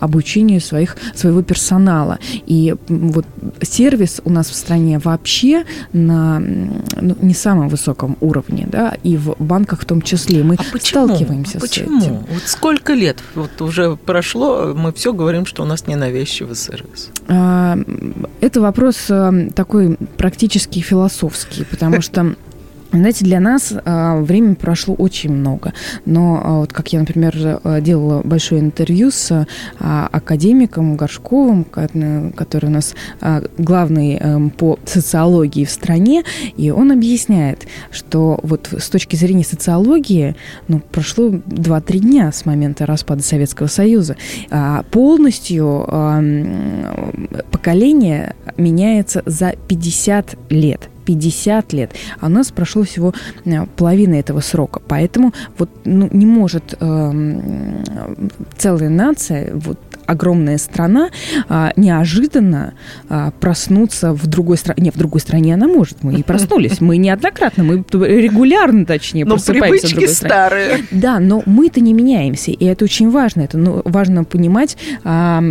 обучению 0.00 0.60
своих, 0.60 0.96
своего 1.14 1.42
персонала. 1.42 2.18
И 2.46 2.59
И 2.60 2.74
вот 2.88 3.24
сервис 3.62 4.20
у 4.24 4.30
нас 4.30 4.50
в 4.50 4.54
стране 4.54 4.98
вообще 4.98 5.64
на 5.92 6.38
ну, 6.38 7.16
не 7.22 7.32
самом 7.32 7.68
высоком 7.68 8.18
уровне, 8.20 8.68
да, 8.70 8.96
и 9.02 9.16
в 9.16 9.34
банках 9.38 9.80
в 9.80 9.84
том 9.86 10.02
числе. 10.02 10.42
Мы 10.42 10.56
а 10.56 10.64
почему? 10.72 11.06
сталкиваемся 11.06 11.56
а 11.58 11.60
почему? 11.60 12.00
с 12.00 12.04
этим. 12.04 12.14
Вот 12.30 12.42
сколько 12.44 12.92
лет 12.92 13.16
вот 13.34 13.62
уже 13.62 13.96
прошло, 13.96 14.74
мы 14.76 14.92
все 14.92 15.14
говорим, 15.14 15.46
что 15.46 15.62
у 15.62 15.66
нас 15.66 15.86
ненавязчивый 15.86 16.54
сервис. 16.54 17.10
А, 17.28 17.78
это 18.42 18.60
вопрос 18.60 19.06
э, 19.08 19.48
такой 19.54 19.96
практически 20.18 20.80
философский, 20.80 21.64
потому 21.64 22.02
что 22.02 22.34
знаете, 22.92 23.24
для 23.24 23.40
нас 23.40 23.72
а, 23.84 24.20
времени 24.20 24.54
прошло 24.54 24.94
очень 24.94 25.32
много, 25.32 25.72
но 26.04 26.40
а, 26.42 26.58
вот 26.60 26.72
как 26.72 26.92
я, 26.92 27.00
например, 27.00 27.60
делала 27.80 28.22
большое 28.24 28.60
интервью 28.60 29.10
с 29.10 29.46
а, 29.78 30.08
академиком 30.10 30.96
Горшковым, 30.96 31.64
который 31.64 32.66
у 32.66 32.70
нас 32.70 32.94
а, 33.20 33.42
главный 33.58 34.16
а, 34.16 34.48
по 34.56 34.78
социологии 34.84 35.64
в 35.64 35.70
стране, 35.70 36.24
и 36.56 36.70
он 36.70 36.92
объясняет, 36.92 37.66
что 37.90 38.38
вот 38.42 38.70
с 38.76 38.88
точки 38.88 39.16
зрения 39.16 39.44
социологии, 39.44 40.36
ну, 40.68 40.80
прошло 40.80 41.28
2-3 41.28 41.98
дня 41.98 42.32
с 42.32 42.44
момента 42.44 42.86
распада 42.86 43.22
Советского 43.22 43.66
Союза, 43.66 44.16
а, 44.50 44.82
полностью 44.90 45.84
а, 45.88 46.22
поколение 47.50 48.34
меняется 48.56 49.22
за 49.26 49.54
50 49.68 50.36
лет. 50.50 50.88
50 51.14 51.72
лет, 51.72 51.90
а 52.20 52.26
у 52.26 52.28
нас 52.28 52.50
прошло 52.52 52.82
всего 52.82 53.12
э, 53.44 53.66
половина 53.76 54.14
этого 54.14 54.40
срока. 54.40 54.80
Поэтому 54.86 55.32
вот 55.58 55.70
ну, 55.84 56.08
не 56.12 56.26
может 56.26 56.74
э, 56.78 57.12
целая 58.56 58.88
нация 58.88 59.50
вот 59.54 59.78
огромная 60.10 60.58
страна 60.58 61.10
а, 61.48 61.72
неожиданно 61.76 62.74
а, 63.08 63.30
проснуться 63.38 64.12
в 64.12 64.26
другой 64.26 64.56
стране. 64.56 64.82
Не, 64.84 64.90
в 64.90 64.96
другой 64.96 65.20
стране 65.20 65.54
она 65.54 65.68
может. 65.68 66.02
Мы 66.02 66.14
и 66.14 66.22
проснулись. 66.22 66.80
Мы 66.80 66.96
неоднократно, 66.96 67.62
мы 67.62 67.84
регулярно, 67.92 68.84
точнее, 68.84 69.24
но 69.24 69.36
просыпаемся 69.36 69.86
в 69.86 69.90
другой 69.90 70.08
старые. 70.08 70.66
стране. 70.66 70.84
Да, 70.90 71.20
но 71.20 71.42
мы-то 71.46 71.80
не 71.80 71.92
меняемся. 71.92 72.50
И 72.50 72.64
это 72.64 72.84
очень 72.84 73.10
важно. 73.10 73.42
Это 73.42 73.56
ну, 73.56 73.82
важно 73.84 74.24
понимать 74.24 74.76
а, 75.04 75.42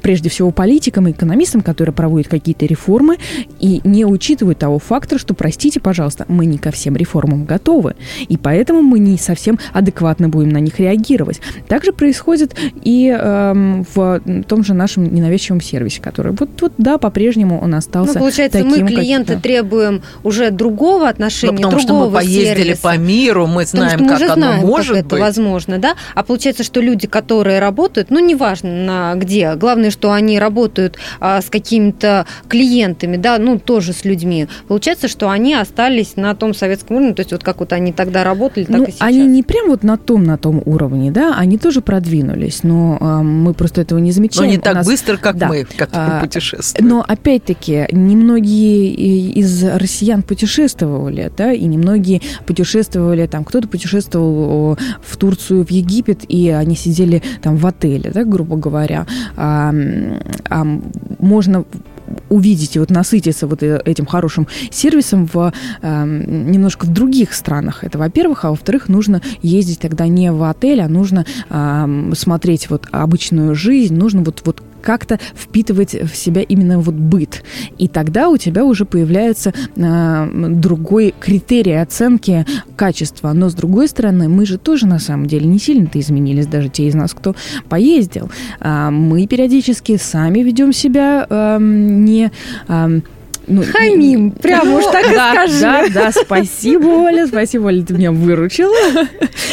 прежде 0.00 0.30
всего 0.30 0.50
политикам 0.50 1.08
и 1.08 1.10
экономистам, 1.10 1.60
которые 1.60 1.94
проводят 1.94 2.28
какие-то 2.28 2.64
реформы 2.64 3.18
и 3.60 3.80
не 3.84 4.06
учитывают 4.06 4.58
того 4.58 4.78
фактора, 4.78 5.18
что, 5.18 5.34
простите, 5.34 5.80
пожалуйста, 5.80 6.24
мы 6.28 6.46
не 6.46 6.56
ко 6.56 6.70
всем 6.70 6.96
реформам 6.96 7.44
готовы. 7.44 7.96
И 8.28 8.38
поэтому 8.38 8.80
мы 8.82 8.98
не 8.98 9.18
совсем 9.18 9.58
адекватно 9.72 10.28
будем 10.28 10.50
на 10.50 10.58
них 10.58 10.78
реагировать. 10.78 11.40
Также 11.68 11.92
происходит 11.92 12.54
и 12.82 13.08
эм, 13.08 13.73
в 13.82 14.20
том 14.46 14.64
же 14.64 14.74
нашем 14.74 15.12
ненавязчивом 15.12 15.60
сервисе, 15.60 16.00
который 16.00 16.32
вот, 16.32 16.50
вот 16.60 16.72
да, 16.78 16.98
по-прежнему 16.98 17.60
он 17.60 17.74
остался 17.74 18.14
Ну, 18.14 18.20
получается, 18.20 18.58
таким, 18.58 18.84
мы, 18.84 18.88
клиенты, 18.88 19.34
как, 19.34 19.42
требуем 19.42 20.02
уже 20.22 20.50
другого 20.50 21.08
отношения, 21.08 21.52
ну, 21.52 21.70
потому 21.70 21.82
другого 21.82 22.04
что 22.04 22.10
мы 22.10 22.16
поездили 22.16 22.62
сервиса. 22.62 22.82
по 22.82 22.96
миру, 22.96 23.46
мы 23.46 23.64
знаем, 23.64 23.98
потому 23.98 23.98
что 23.98 24.02
мы 24.04 24.08
как 24.08 24.18
же 24.18 24.24
оно 24.26 24.34
знаем, 24.34 24.66
может 24.66 24.96
как 24.96 25.04
быть. 25.04 25.12
это 25.12 25.22
возможно, 25.22 25.78
да? 25.78 25.94
А 26.14 26.22
получается, 26.22 26.62
что 26.62 26.80
люди, 26.80 27.06
которые 27.06 27.58
работают, 27.58 28.10
ну, 28.10 28.18
неважно 28.18 28.70
на 28.70 29.14
где, 29.16 29.54
главное, 29.54 29.90
что 29.90 30.12
они 30.12 30.38
работают 30.38 30.98
а, 31.20 31.40
с 31.40 31.46
какими-то 31.46 32.26
клиентами, 32.48 33.16
да, 33.16 33.38
ну, 33.38 33.58
тоже 33.58 33.92
с 33.92 34.04
людьми. 34.04 34.46
Получается, 34.68 35.08
что 35.08 35.28
они 35.30 35.54
остались 35.54 36.16
на 36.16 36.34
том 36.34 36.54
советском 36.54 36.96
уровне, 36.96 37.14
то 37.14 37.20
есть 37.20 37.32
вот 37.32 37.42
как 37.42 37.60
вот 37.60 37.72
они 37.72 37.92
тогда 37.92 38.24
работали, 38.24 38.64
так 38.64 38.76
ну, 38.76 38.84
и 38.84 38.90
сейчас. 38.90 39.02
они 39.02 39.26
не 39.26 39.42
прям 39.42 39.68
вот 39.68 39.82
на 39.82 39.96
том, 39.96 40.24
на 40.24 40.38
том 40.38 40.62
уровне, 40.64 41.10
да, 41.10 41.34
они 41.36 41.58
тоже 41.58 41.80
продвинулись, 41.80 42.62
но 42.62 42.98
а, 43.00 43.22
мы 43.22 43.54
просто 43.64 43.80
этого 43.80 43.98
не 43.98 44.12
замечаем. 44.12 44.46
Но 44.46 44.52
не 44.56 44.58
так 44.58 44.74
нас- 44.74 44.86
быстро, 44.86 45.16
как 45.16 45.38
да. 45.38 45.48
мы, 45.48 45.64
которые 45.64 46.18
А, 46.18 46.20
путешествуем. 46.20 46.86
Но 46.86 47.02
опять-таки, 47.06 47.86
немногие 47.92 48.92
из 48.92 49.64
россиян 49.64 50.22
путешествовали, 50.22 51.32
да, 51.34 51.50
и 51.50 51.64
немногие 51.64 52.20
путешествовали, 52.44 53.26
там, 53.26 53.42
кто-то 53.42 53.66
путешествовал 53.66 54.76
в 55.02 55.16
Турцию, 55.16 55.64
в 55.64 55.70
Египет, 55.70 56.26
и 56.28 56.50
они 56.50 56.76
сидели 56.76 57.22
там 57.40 57.56
в 57.56 57.66
отеле, 57.66 58.10
да, 58.12 58.24
грубо 58.24 58.56
говоря. 58.56 59.06
А, 59.34 59.72
а 60.50 60.64
можно 61.18 61.64
увидеть 62.28 62.76
и 62.76 62.78
вот 62.78 62.90
насытиться 62.90 63.46
вот 63.46 63.62
э- 63.62 63.80
этим 63.84 64.06
хорошим 64.06 64.46
сервисом 64.70 65.28
в 65.32 65.52
эм, 65.82 66.50
немножко 66.50 66.86
в 66.86 66.92
других 66.92 67.34
странах. 67.34 67.84
Это, 67.84 67.98
во-первых, 67.98 68.44
а 68.44 68.50
во-вторых, 68.50 68.88
нужно 68.88 69.22
ездить 69.42 69.80
тогда 69.80 70.06
не 70.06 70.32
в 70.32 70.42
отель, 70.48 70.80
а 70.80 70.88
нужно 70.88 71.26
эм, 71.50 72.14
смотреть 72.14 72.70
вот 72.70 72.86
обычную 72.90 73.54
жизнь, 73.54 73.94
нужно 73.94 74.22
вот 74.22 74.42
вот 74.44 74.62
как-то 74.84 75.18
впитывать 75.34 75.94
в 75.94 76.14
себя 76.14 76.42
именно 76.42 76.78
вот 76.78 76.94
быт. 76.94 77.42
И 77.78 77.88
тогда 77.88 78.28
у 78.28 78.36
тебя 78.36 78.64
уже 78.64 78.84
появляется 78.84 79.52
э, 79.74 80.50
другой 80.50 81.14
критерий 81.18 81.80
оценки 81.80 82.46
качества. 82.76 83.32
Но 83.32 83.48
с 83.48 83.54
другой 83.54 83.88
стороны, 83.88 84.28
мы 84.28 84.44
же 84.44 84.58
тоже 84.58 84.86
на 84.86 84.98
самом 84.98 85.26
деле 85.26 85.46
не 85.46 85.58
сильно-то 85.58 85.98
изменились, 85.98 86.46
даже 86.46 86.68
те 86.68 86.86
из 86.86 86.94
нас, 86.94 87.14
кто 87.14 87.34
поездил. 87.68 88.30
А, 88.60 88.90
мы 88.90 89.26
периодически 89.26 89.96
сами 89.96 90.40
ведем 90.40 90.72
себя 90.72 91.26
эм, 91.28 92.04
не... 92.04 92.30
эм, 92.68 93.02
ну, 93.46 93.62
Хамим, 93.62 94.30
прямо 94.30 94.78
уж 94.78 94.84
так 94.84 95.06
и 95.06 95.14
скажи. 95.14 95.60
Да, 95.60 95.88
да, 95.88 96.12
спасибо, 96.12 96.86
Оля, 96.86 97.26
спасибо, 97.26 97.66
Оля, 97.66 97.84
ты 97.84 97.94
меня 97.94 98.12
выручила. 98.12 98.74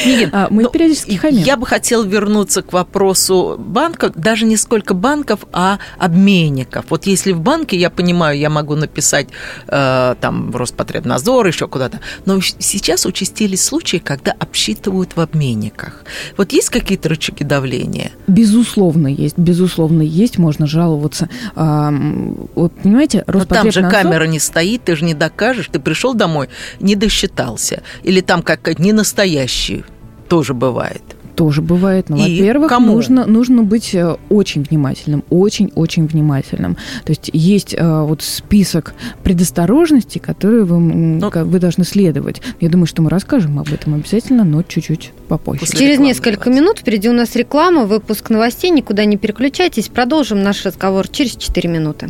Нет, 0.05 0.29
А, 0.31 0.47
Мы 0.49 0.63
но 0.63 0.69
периодически 0.69 1.15
хамим. 1.15 1.43
Я 1.43 1.57
бы 1.57 1.65
хотела 1.65 2.03
вернуться 2.03 2.61
к 2.61 2.73
вопросу 2.73 3.55
банков, 3.59 4.13
даже 4.15 4.45
не 4.45 4.57
сколько 4.57 4.93
банков, 4.93 5.41
а 5.51 5.79
обменников. 5.97 6.85
Вот 6.89 7.05
если 7.05 7.31
в 7.31 7.41
банке, 7.41 7.77
я 7.77 7.89
понимаю, 7.89 8.37
я 8.37 8.49
могу 8.49 8.75
написать 8.75 9.27
э, 9.67 10.15
там 10.19 10.51
в 10.51 10.55
Роспотребнадзор, 10.55 11.47
еще 11.47 11.67
куда-то, 11.67 11.99
но 12.25 12.39
сейчас 12.41 13.05
участились 13.05 13.63
случаи, 13.63 13.97
когда 13.97 14.31
обсчитывают 14.31 15.15
в 15.15 15.19
обменниках. 15.19 16.03
Вот 16.37 16.53
есть 16.53 16.69
какие-то 16.69 17.09
рычаги 17.09 17.43
давления? 17.43 18.11
Безусловно 18.27 19.07
есть, 19.07 19.37
безусловно 19.37 20.01
есть, 20.01 20.37
можно 20.37 20.67
жаловаться. 20.67 21.29
Вот, 21.55 22.73
понимаете, 22.81 23.23
Но 23.27 23.45
там 23.81 23.89
же 23.91 23.95
Роспотребнадзор- 23.97 24.03
камера 24.03 24.23
не 24.27 24.39
стоит, 24.39 24.83
ты 24.83 24.95
же 24.95 25.05
не 25.05 25.13
докажешь, 25.13 25.69
ты 25.71 25.79
пришел 25.79 26.13
домой, 26.13 26.49
не 26.79 26.95
досчитался. 26.95 27.81
Или 28.03 28.21
там 28.21 28.41
как 28.41 28.79
не 28.79 28.93
настоящий 28.93 29.83
тоже 30.29 30.53
бывает. 30.53 31.01
Тоже 31.35 31.61
бывает. 31.61 32.09
Но, 32.09 32.17
И 32.17 32.39
во-первых, 32.39 32.69
кому? 32.69 32.93
нужно, 32.93 33.25
нужно 33.25 33.63
быть 33.63 33.95
э, 33.95 34.15
очень 34.29 34.63
внимательным, 34.69 35.23
очень-очень 35.29 36.05
внимательным. 36.05 36.75
То 37.05 37.11
есть 37.11 37.29
есть 37.33 37.73
э, 37.73 38.01
вот 38.03 38.21
список 38.21 38.93
предосторожностей, 39.23 40.19
которые 40.19 40.65
вы, 40.65 40.75
м, 40.75 41.19
Ну- 41.19 41.31
вы 41.33 41.59
должны 41.59 41.83
следовать. 41.85 42.41
Я 42.59 42.69
думаю, 42.69 42.85
что 42.85 43.01
мы 43.01 43.09
расскажем 43.09 43.57
об 43.59 43.71
этом 43.73 43.95
обязательно, 43.95 44.43
но 44.43 44.61
чуть-чуть 44.61 45.13
попозже. 45.29 45.61
После 45.61 45.79
Через 45.79 45.99
несколько 45.99 46.45
давайте. 46.45 46.61
минут 46.61 46.79
впереди 46.79 47.09
у 47.09 47.13
нас 47.13 47.35
реклама, 47.35 47.85
выпуск 47.85 48.29
новостей. 48.29 48.69
Никуда 48.69 49.05
не 49.05 49.17
переключайтесь. 49.17 49.87
Продолжим 49.87 50.43
наш 50.43 50.63
разговор 50.65 51.07
через 51.07 51.35
4 51.37 51.69
минуты. 51.69 52.09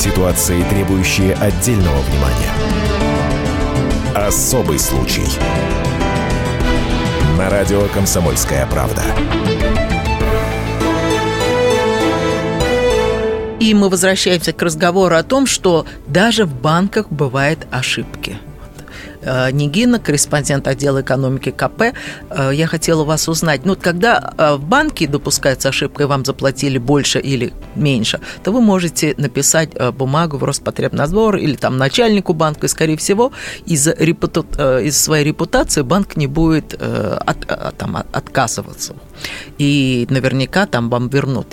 Ситуации, 0.00 0.62
требующие 0.62 1.34
отдельного 1.34 2.00
внимания. 2.00 2.50
Особый 4.14 4.78
случай. 4.78 5.26
На 7.36 7.50
радио 7.50 7.82
«Комсомольская 7.92 8.66
правда». 8.66 9.02
И 13.60 13.74
мы 13.74 13.90
возвращаемся 13.90 14.54
к 14.54 14.62
разговору 14.62 15.16
о 15.16 15.22
том, 15.22 15.44
что 15.44 15.84
даже 16.06 16.46
в 16.46 16.54
банках 16.54 17.10
бывают 17.10 17.66
ошибки. 17.70 18.38
Э, 19.22 19.50
Нигина, 19.50 19.98
корреспондент 19.98 20.66
отдела 20.66 21.02
экономики 21.02 21.50
КП. 21.50 21.94
Э, 22.30 22.50
я 22.52 22.66
хотела 22.66 23.04
вас 23.04 23.28
узнать, 23.28 23.64
ну, 23.64 23.76
когда 23.76 24.32
э, 24.36 24.54
в 24.54 24.64
банке 24.64 25.06
допускается 25.06 25.68
ошибка, 25.68 26.04
и 26.04 26.06
вам 26.06 26.24
заплатили 26.24 26.78
больше 26.78 27.18
или 27.18 27.52
меньше, 27.74 28.20
то 28.42 28.52
вы 28.52 28.60
можете 28.60 29.14
написать 29.18 29.70
бумагу 29.94 30.36
в 30.38 30.44
Роспотребнадзор 30.44 31.36
или 31.36 31.56
там 31.56 31.76
начальнику 31.76 32.34
банка, 32.34 32.66
и, 32.66 32.68
скорее 32.68 32.96
всего, 32.96 33.32
из, 33.66 33.86
репуту... 33.86 34.46
из 34.82 35.00
своей 35.00 35.24
репутации 35.24 35.82
банк 35.82 36.16
не 36.16 36.26
будет 36.26 36.74
от, 36.74 37.76
там, 37.76 37.96
отказываться. 38.12 38.94
И 39.58 40.06
наверняка 40.10 40.66
там 40.66 40.88
вам 40.90 41.08
вернут 41.08 41.46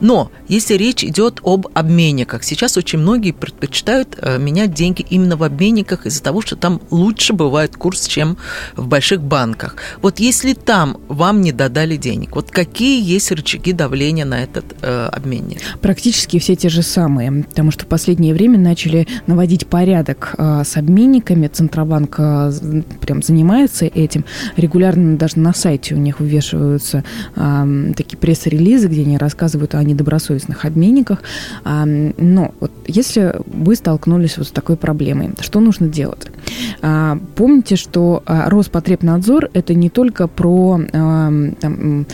но 0.00 0.30
если 0.48 0.74
речь 0.74 1.04
идет 1.04 1.40
об 1.44 1.68
обменниках, 1.74 2.44
сейчас 2.44 2.76
очень 2.76 2.98
многие 2.98 3.32
предпочитают 3.32 4.16
э, 4.20 4.38
менять 4.38 4.74
деньги 4.74 5.04
именно 5.08 5.36
в 5.36 5.42
обменниках 5.42 6.06
из-за 6.06 6.22
того, 6.22 6.40
что 6.40 6.56
там 6.56 6.80
лучше 6.90 7.32
бывает 7.32 7.76
курс, 7.76 8.06
чем 8.06 8.36
в 8.76 8.86
больших 8.86 9.22
банках. 9.22 9.76
Вот 10.02 10.18
если 10.18 10.54
там 10.54 10.98
вам 11.08 11.40
не 11.40 11.52
додали 11.52 11.96
денег, 11.96 12.34
вот 12.34 12.50
какие 12.50 13.02
есть 13.02 13.30
рычаги 13.30 13.72
давления 13.72 14.24
на 14.24 14.42
этот 14.42 14.64
э, 14.82 15.08
обменник? 15.12 15.60
Практически 15.80 16.38
все 16.38 16.56
те 16.56 16.68
же 16.68 16.82
самые, 16.82 17.44
потому 17.44 17.70
что 17.70 17.84
в 17.84 17.88
последнее 17.88 18.34
время 18.34 18.58
начали 18.58 19.06
наводить 19.26 19.66
порядок 19.66 20.34
э, 20.36 20.62
с 20.64 20.76
обменниками. 20.76 21.48
Центробанк 21.48 22.16
э, 22.18 22.52
прям 23.00 23.22
занимается 23.22 23.86
этим. 23.86 24.24
Регулярно 24.56 25.16
даже 25.16 25.38
на 25.38 25.54
сайте 25.54 25.94
у 25.94 25.98
них 25.98 26.20
вывешиваются 26.20 27.04
э, 27.36 27.92
такие 27.96 28.18
пресс-релизы, 28.18 28.88
где 28.88 29.02
они 29.02 29.16
рассказывают 29.18 29.59
рассказывают 29.60 29.74
о 29.74 29.84
недобросовестных 29.84 30.64
обменниках. 30.64 31.22
Но 31.64 32.52
вот 32.60 32.72
если 32.86 33.34
вы 33.46 33.74
столкнулись 33.74 34.38
вот 34.38 34.48
с 34.48 34.50
такой 34.50 34.76
проблемой, 34.76 35.30
что 35.40 35.60
нужно 35.60 35.88
делать? 35.88 36.26
А, 36.82 37.18
помните, 37.36 37.76
что 37.76 38.22
а, 38.26 38.48
Роспотребнадзор– 38.50 39.50
это 39.52 39.74
не 39.74 39.90
только 39.90 40.26
про 40.26 40.80
там, 40.90 42.06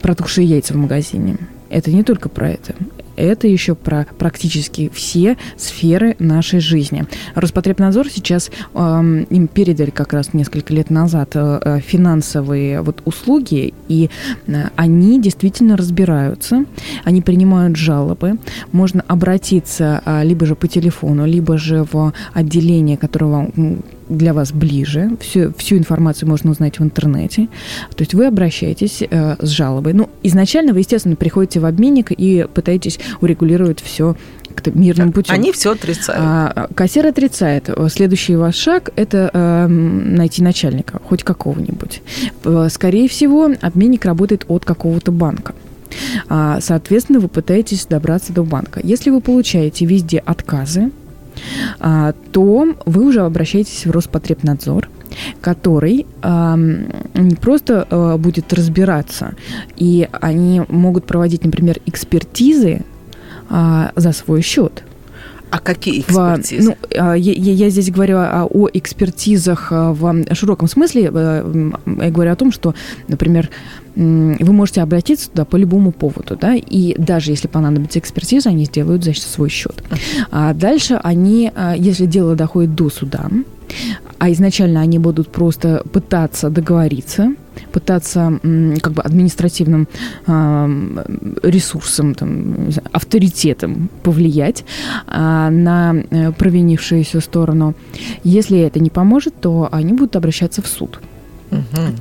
протухшие 0.00 0.46
яйца 0.46 0.74
в 0.74 0.76
магазине. 0.76 1.36
Это 1.70 1.90
не 1.92 2.02
только 2.02 2.28
про 2.28 2.50
это 2.50 2.74
это 3.20 3.46
еще 3.46 3.74
про 3.74 4.06
практически 4.18 4.90
все 4.92 5.36
сферы 5.56 6.16
нашей 6.18 6.60
жизни. 6.60 7.06
Роспотребнадзор 7.34 8.08
сейчас 8.08 8.50
э, 8.74 9.24
им 9.30 9.48
передали 9.48 9.90
как 9.90 10.12
раз 10.12 10.34
несколько 10.34 10.72
лет 10.72 10.90
назад 10.90 11.30
э, 11.34 11.60
э, 11.62 11.80
финансовые 11.80 12.82
вот 12.82 13.02
услуги, 13.04 13.74
и 13.88 14.10
э, 14.46 14.68
они 14.76 15.20
действительно 15.20 15.76
разбираются, 15.76 16.64
они 17.04 17.22
принимают 17.22 17.76
жалобы, 17.76 18.38
можно 18.72 19.04
обратиться 19.06 20.02
э, 20.04 20.24
либо 20.24 20.46
же 20.46 20.54
по 20.54 20.68
телефону, 20.68 21.26
либо 21.26 21.58
же 21.58 21.86
в 21.90 22.12
отделение, 22.34 22.96
которое 22.96 23.26
вам 23.26 23.82
для 24.10 24.34
вас 24.34 24.52
ближе. 24.52 25.12
Всю, 25.20 25.52
всю 25.54 25.76
информацию 25.76 26.28
можно 26.28 26.50
узнать 26.50 26.78
в 26.78 26.82
интернете. 26.82 27.48
То 27.96 28.02
есть 28.02 28.12
вы 28.12 28.26
обращаетесь 28.26 29.02
э, 29.02 29.36
с 29.38 29.48
жалобой. 29.48 29.94
Ну, 29.94 30.10
изначально 30.22 30.72
вы, 30.72 30.80
естественно, 30.80 31.16
приходите 31.16 31.60
в 31.60 31.64
обменник 31.64 32.12
и 32.12 32.46
пытаетесь 32.52 32.98
урегулировать 33.20 33.80
все 33.80 34.16
мирным 34.74 35.12
путем. 35.12 35.34
Они 35.34 35.52
все 35.52 35.72
отрицают. 35.72 36.20
А, 36.22 36.68
кассир 36.74 37.06
отрицает. 37.06 37.70
Следующий 37.88 38.36
ваш 38.36 38.56
шаг– 38.56 38.90
это 38.96 39.30
э, 39.32 39.66
найти 39.68 40.42
начальника, 40.42 41.00
хоть 41.04 41.22
какого-нибудь. 41.22 42.02
Скорее 42.68 43.08
всего, 43.08 43.50
обменник 43.60 44.04
работает 44.04 44.44
от 44.48 44.64
какого-то 44.64 45.12
банка. 45.12 45.54
А, 46.28 46.60
соответственно, 46.60 47.20
вы 47.20 47.28
пытаетесь 47.28 47.86
добраться 47.86 48.32
до 48.32 48.42
банка. 48.42 48.80
Если 48.82 49.10
вы 49.10 49.20
получаете 49.20 49.86
везде 49.86 50.18
отказы, 50.18 50.90
то 51.78 52.74
вы 52.86 53.04
уже 53.04 53.20
обращаетесь 53.20 53.86
в 53.86 53.90
Роспотребнадзор, 53.90 54.88
который 55.40 56.06
не 56.22 57.34
просто 57.36 57.86
а, 57.90 58.16
будет 58.16 58.52
разбираться, 58.52 59.34
и 59.76 60.08
они 60.12 60.62
могут 60.68 61.04
проводить, 61.04 61.44
например, 61.44 61.78
экспертизы 61.86 62.82
а, 63.48 63.92
за 63.96 64.12
свой 64.12 64.42
счет. 64.42 64.84
А 65.50 65.58
какие 65.58 66.00
экспертизы? 66.00 66.62
В, 66.72 66.76
ну, 66.92 67.14
я, 67.14 67.14
я 67.14 67.70
здесь 67.70 67.90
говорю 67.90 68.18
о 68.18 68.68
экспертизах 68.72 69.72
в 69.72 70.24
широком 70.34 70.68
смысле. 70.68 71.10
Э, 71.12 71.70
я 71.86 72.10
говорю 72.10 72.30
о 72.30 72.36
том, 72.36 72.52
что, 72.52 72.76
например, 73.08 73.50
вы 73.94 74.52
можете 74.52 74.82
обратиться 74.82 75.30
туда 75.30 75.44
по 75.44 75.56
любому 75.56 75.92
поводу, 75.92 76.36
да, 76.40 76.54
и 76.54 76.94
даже 76.98 77.32
если 77.32 77.48
понадобится 77.48 77.98
экспертиза, 77.98 78.50
они 78.50 78.64
сделают 78.64 79.04
за 79.04 79.14
свой 79.14 79.48
счет. 79.48 79.82
А 80.30 80.54
дальше 80.54 81.00
они, 81.02 81.50
а, 81.54 81.74
если 81.76 82.06
дело 82.06 82.36
доходит 82.36 82.74
до 82.74 82.90
суда, 82.90 83.28
а 84.18 84.30
изначально 84.32 84.80
они 84.80 84.98
будут 84.98 85.30
просто 85.30 85.82
пытаться 85.92 86.50
договориться, 86.50 87.34
пытаться 87.72 88.38
как 88.82 88.92
бы 88.92 89.02
административным 89.02 89.88
э, 90.26 91.04
ресурсом, 91.42 92.14
там, 92.14 92.68
авторитетом 92.92 93.88
повлиять 94.02 94.64
э, 95.06 95.48
на 95.50 95.94
э, 96.10 96.32
провинившуюся 96.32 97.20
сторону. 97.20 97.74
Если 98.24 98.58
это 98.58 98.80
не 98.80 98.90
поможет, 98.90 99.34
то 99.40 99.68
они 99.72 99.92
будут 99.92 100.16
обращаться 100.16 100.62
в 100.62 100.66
суд. 100.66 101.00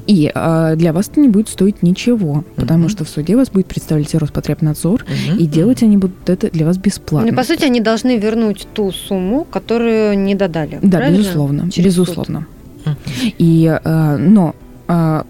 И 0.08 0.32
э, 0.34 0.74
для 0.76 0.94
вас 0.94 1.10
это 1.10 1.20
не 1.20 1.28
будет 1.28 1.50
стоить 1.50 1.82
ничего, 1.84 2.44
потому 2.56 2.84
угу. 2.84 2.90
что 2.90 3.04
в 3.06 3.10
суде 3.10 3.36
вас 3.36 3.50
будет 3.50 3.68
представлять 3.68 4.14
Роспотребнадзор, 4.14 5.04
угу. 5.04 5.38
и 5.40 5.46
делать 5.46 5.84
они 5.84 5.98
будут 5.98 6.30
это 6.30 6.50
для 6.52 6.66
вас 6.66 6.78
бесплатно. 6.78 7.32
Ну, 7.32 7.38
по 7.38 7.44
сути, 7.44 7.66
они 7.66 7.82
должны 7.82 8.18
вернуть 8.18 8.68
ту 8.74 8.92
сумму, 8.92 9.46
которую 9.46 10.18
не 10.20 10.36
додали. 10.36 10.80
Да, 10.82 10.98
правильно? 10.98 11.18
безусловно, 11.18 11.72
Через 11.72 11.86
безусловно. 11.98 12.46
Суд. 12.86 12.96
И, 13.38 13.80
э, 13.84 14.18
но 14.18 14.56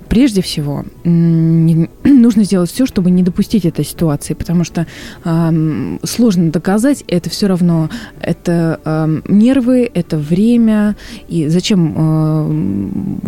прежде 0.08 0.42
всего 0.42 0.86
нужно 1.04 2.44
сделать 2.44 2.72
все, 2.72 2.86
чтобы 2.86 3.12
не 3.12 3.24
допустить 3.24 3.66
этой 3.66 3.84
ситуации, 3.84 4.34
потому 4.34 4.64
что 4.64 4.88
сложно 6.04 6.52
доказать, 6.52 7.04
это 7.08 7.30
все 7.30 7.48
равно 7.48 7.90
это 8.22 9.22
нервы, 9.28 9.90
это 9.94 10.18
время, 10.18 10.96
и 11.28 11.48
зачем 11.48 13.20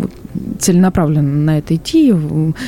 целенаправленно 0.58 1.42
на 1.42 1.58
это 1.58 1.76
идти, 1.76 2.14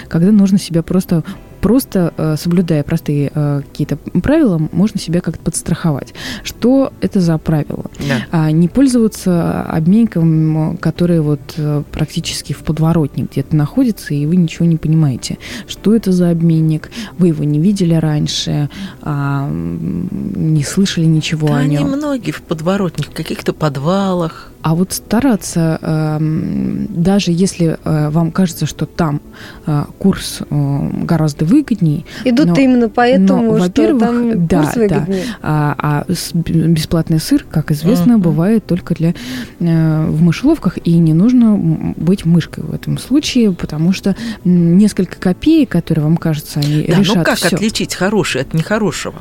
когда 0.08 0.30
нужно 0.30 0.58
себя 0.58 0.82
просто 0.82 1.24
просто 1.64 2.12
э, 2.18 2.36
соблюдая 2.36 2.82
простые 2.82 3.32
э, 3.34 3.62
какие-то 3.66 3.96
правила, 3.96 4.60
можно 4.70 5.00
себя 5.00 5.22
как-то 5.22 5.42
подстраховать. 5.42 6.12
Что 6.42 6.92
это 7.00 7.20
за 7.20 7.38
правила? 7.38 7.86
Да. 8.06 8.26
А, 8.32 8.50
не 8.50 8.68
пользоваться 8.68 9.62
обменником, 9.62 10.76
который 10.76 11.20
вот 11.20 11.40
э, 11.56 11.82
практически 11.90 12.52
в 12.52 12.58
подворотне 12.58 13.26
где-то 13.30 13.56
находится, 13.56 14.12
и 14.12 14.26
вы 14.26 14.36
ничего 14.36 14.66
не 14.66 14.76
понимаете. 14.76 15.38
Что 15.66 15.94
это 15.94 16.12
за 16.12 16.28
обменник? 16.28 16.90
Вы 17.16 17.28
его 17.28 17.44
не 17.44 17.58
видели 17.58 17.94
раньше, 17.94 18.68
а, 19.00 19.48
не 19.50 20.62
слышали 20.64 21.06
ничего 21.06 21.48
да 21.48 21.56
о 21.56 21.64
нем. 21.64 21.86
Они 21.86 21.96
многие 21.96 22.32
в 22.32 22.42
подворотнях, 22.42 23.06
в 23.06 23.14
каких-то 23.14 23.54
подвалах. 23.54 24.50
А 24.64 24.74
вот 24.74 24.94
стараться, 24.94 25.78
эм, 25.82 26.86
даже 26.88 27.32
если 27.32 27.76
э, 27.84 28.08
вам 28.08 28.32
кажется, 28.32 28.64
что 28.64 28.86
там 28.86 29.20
э, 29.66 29.84
курс 29.98 30.38
э, 30.40 30.90
гораздо 31.02 31.44
выгоднее. 31.44 32.06
Идут 32.24 32.46
но, 32.46 32.54
именно 32.54 32.88
поэтому, 32.88 33.58
но, 33.58 33.64
что 33.66 33.98
там 33.98 34.46
да, 34.46 34.62
курс 34.62 34.76
выгоднее. 34.76 35.24
Да. 35.26 35.38
А, 35.42 36.04
а 36.06 36.06
бесплатный 36.34 37.20
сыр, 37.20 37.44
как 37.50 37.72
известно, 37.72 38.14
uh-huh. 38.14 38.22
бывает 38.22 38.64
только 38.64 38.94
для 38.94 39.12
в 39.60 40.22
мышеловках, 40.22 40.78
и 40.82 40.96
не 40.96 41.12
нужно 41.12 41.94
быть 41.96 42.24
мышкой 42.24 42.64
в 42.64 42.72
этом 42.72 42.96
случае, 42.96 43.52
потому 43.52 43.92
что 43.92 44.16
несколько 44.44 45.16
копеек, 45.20 45.68
которые 45.68 46.04
вам 46.04 46.16
кажется, 46.16 46.60
они 46.60 46.86
да, 46.88 47.00
решат 47.00 47.16
ну 47.16 47.22
как 47.24 47.36
всё. 47.36 47.54
отличить 47.54 47.94
хороший 47.94 48.40
от 48.40 48.54
нехорошего? 48.54 49.20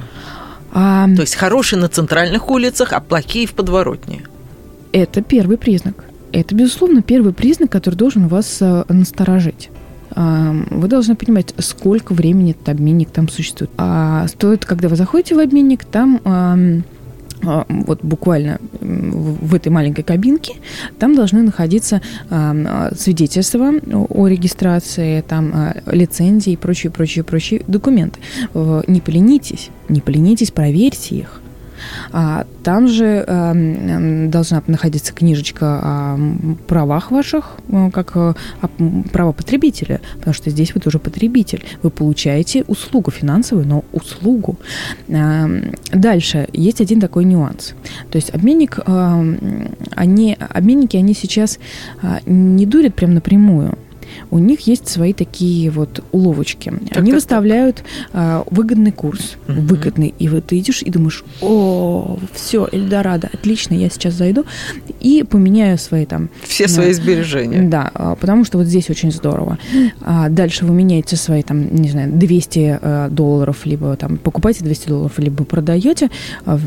А... 0.72 1.06
То 1.14 1.22
есть 1.24 1.36
хорошие 1.36 1.80
на 1.80 1.90
центральных 1.90 2.50
улицах, 2.50 2.94
а 2.94 3.02
плохие 3.02 3.46
в 3.46 3.52
подворотне. 3.52 4.22
Это 4.94 5.22
первый 5.22 5.58
признак. 5.58 6.06
Это, 6.32 6.56
безусловно, 6.56 7.02
первый 7.02 7.34
признак, 7.34 7.70
который 7.70 7.96
должен 7.96 8.28
вас 8.28 8.60
э, 8.62 8.86
насторожить. 8.88 9.70
Вы 10.16 10.88
должны 10.88 11.16
понимать, 11.16 11.56
сколько 11.58 12.14
времени 12.14 12.52
этот 12.52 12.70
обменник 12.70 13.10
там 13.10 13.28
существует. 13.28 13.72
А 13.78 14.28
стоит, 14.28 14.64
когда 14.64 14.88
вы 14.88 14.96
заходите 14.96 15.34
в 15.34 15.40
обменник, 15.40 15.86
там 15.86 16.22
а, 17.46 17.66
вот 17.68 18.00
буквально 18.04 18.60
в 18.80 19.54
этой 19.54 19.70
маленькой 19.70 20.04
кабинке, 20.04 20.56
там 21.00 21.16
должны 21.16 21.42
находиться 21.42 22.02
свидетельства 22.98 23.74
о 24.10 24.28
регистрации, 24.28 25.22
там 25.22 25.52
а, 25.54 25.76
лицензии 25.88 26.54
и 26.54 26.58
прочие, 26.58 26.92
прочие, 26.92 27.24
прочие 27.24 27.64
документы. 27.68 28.20
Не 28.54 29.02
поленитесь, 29.02 29.70
не 29.90 30.02
поленитесь, 30.02 30.52
проверьте 30.52 31.16
их 31.16 31.42
А 31.42 31.43
там 32.64 32.88
же 32.88 33.24
э, 33.28 34.28
должна 34.28 34.64
находиться 34.68 35.14
книжечка 35.14 35.80
о 35.84 36.18
правах 36.68 37.12
ваших, 37.12 37.58
э, 37.68 37.90
как 37.92 38.12
э, 38.16 38.34
права 39.12 39.34
потребителя, 39.34 40.00
потому 40.18 40.34
что 40.34 40.50
здесь 40.50 40.74
вы 40.74 40.82
тоже 40.82 41.00
потребитель. 41.00 41.64
Вы 41.82 41.90
получаете 41.90 42.64
услугу 42.68 43.12
финансовую, 43.12 43.68
но 43.68 43.84
услугу. 43.92 44.58
Э, 45.10 45.74
дальше 45.92 46.48
есть 46.54 46.82
один 46.82 47.02
такой 47.02 47.26
нюанс. 47.26 47.74
То 48.10 48.16
есть 48.16 48.34
обменник, 48.34 48.80
они, 49.92 50.38
обменники, 50.50 50.98
они 50.98 51.14
сейчас 51.14 51.60
э, 52.02 52.20
не 52.26 52.66
дурят 52.66 52.96
прям 52.96 53.14
напрямую 53.14 53.78
у 54.32 54.40
них 54.40 54.62
есть 54.62 54.88
свои 54.88 55.14
такие 55.14 55.70
вот 55.70 56.04
уловочки. 56.12 56.74
Так, 56.90 56.98
Они 56.98 57.12
так, 57.12 57.16
выставляют 57.16 57.78
так. 57.78 57.86
А, 58.14 58.44
выгодный 58.50 58.92
курс, 58.92 59.38
угу. 59.48 59.62
выгодный, 59.62 60.14
и 60.18 60.28
вот 60.28 60.48
ты 60.48 60.60
идешь 60.60 60.82
и 60.82 60.90
думаешь, 60.90 61.24
о, 61.42 62.18
все, 62.34 62.68
Эльдорадо, 62.72 63.30
отлично, 63.32 63.74
я 63.74 63.90
сейчас 63.90 64.14
зайду 64.14 64.46
и 65.00 65.24
поменяю 65.24 65.78
свои 65.78 66.06
там... 66.06 66.30
Все 66.44 66.68
свои 66.68 66.94
сбережения. 66.94 67.68
Да, 67.68 67.92
а, 67.94 68.16
потому 68.16 68.46
что 68.46 68.58
вот 68.58 68.68
здесь 68.68 68.90
очень 68.90 69.12
здорово. 69.12 69.58
А 70.02 70.30
дальше 70.30 70.66
вы 70.66 70.74
меняете 70.74 71.16
свои 71.16 71.44
там, 71.44 71.74
не 71.74 71.90
знаю, 71.90 72.12
200 72.12 72.80
э, 72.82 73.08
долларов, 73.10 73.66
либо 73.66 73.96
там 73.96 74.18
покупаете 74.18 74.64
200 74.64 74.88
долларов, 74.88 75.20
либо 75.20 75.44
продаете, 75.44 76.10
а, 76.46 76.60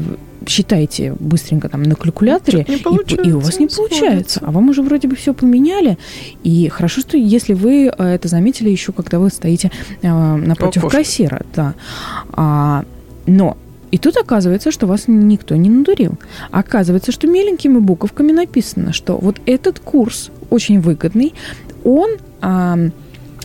считаете 0.46 1.14
быстренько 1.18 1.68
там 1.68 1.82
на 1.82 1.94
калькуляторе, 1.94 2.66
и, 2.68 3.28
и 3.28 3.32
у 3.32 3.40
вас 3.40 3.58
не 3.58 3.66
получается. 3.66 4.40
А 4.44 4.50
вам 4.50 4.68
уже 4.68 4.82
вроде 4.82 5.08
бы 5.08 5.16
все 5.16 5.34
поменяли. 5.34 5.98
И 6.42 6.68
хорошо, 6.68 7.00
что 7.00 7.16
если 7.16 7.54
вы 7.54 7.86
э, 7.86 8.04
это 8.04 8.28
заметили 8.28 8.70
еще, 8.70 8.92
когда 8.92 9.18
вы 9.18 9.30
стоите 9.30 9.70
э, 10.02 10.36
напротив 10.36 10.82
Окошко. 10.82 10.98
кассира. 10.98 11.42
Да. 11.54 11.74
А, 12.32 12.84
но 13.26 13.56
и 13.90 13.98
тут 13.98 14.16
оказывается, 14.16 14.70
что 14.70 14.86
вас 14.86 15.04
никто 15.06 15.56
не 15.56 15.70
надурил. 15.70 16.14
Оказывается, 16.50 17.12
что 17.12 17.26
меленькими 17.26 17.78
буковками 17.78 18.32
написано, 18.32 18.92
что 18.92 19.16
вот 19.16 19.40
этот 19.46 19.78
курс 19.78 20.30
очень 20.50 20.80
выгодный, 20.80 21.34
он... 21.84 22.10
А, 22.40 22.76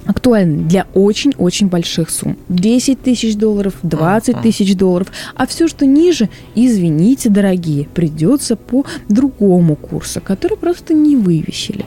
актуальны 0.06 0.64
для 0.64 0.88
очень-очень 0.94 1.68
больших 1.68 2.10
сумм. 2.10 2.38
10 2.50 3.02
тысяч 3.02 3.36
долларов, 3.36 3.76
20 3.84 4.42
тысяч 4.42 4.76
долларов. 4.76 5.08
А 5.36 5.46
все, 5.48 5.68
что 5.68 5.86
ниже, 5.86 6.30
извините, 6.56 7.30
дорогие, 7.30 7.88
придется 7.94 8.56
по 8.56 8.86
другому 9.10 9.76
курсу, 9.76 10.22
который 10.22 10.58
просто 10.58 10.94
не 10.94 11.16
вывесили. 11.16 11.86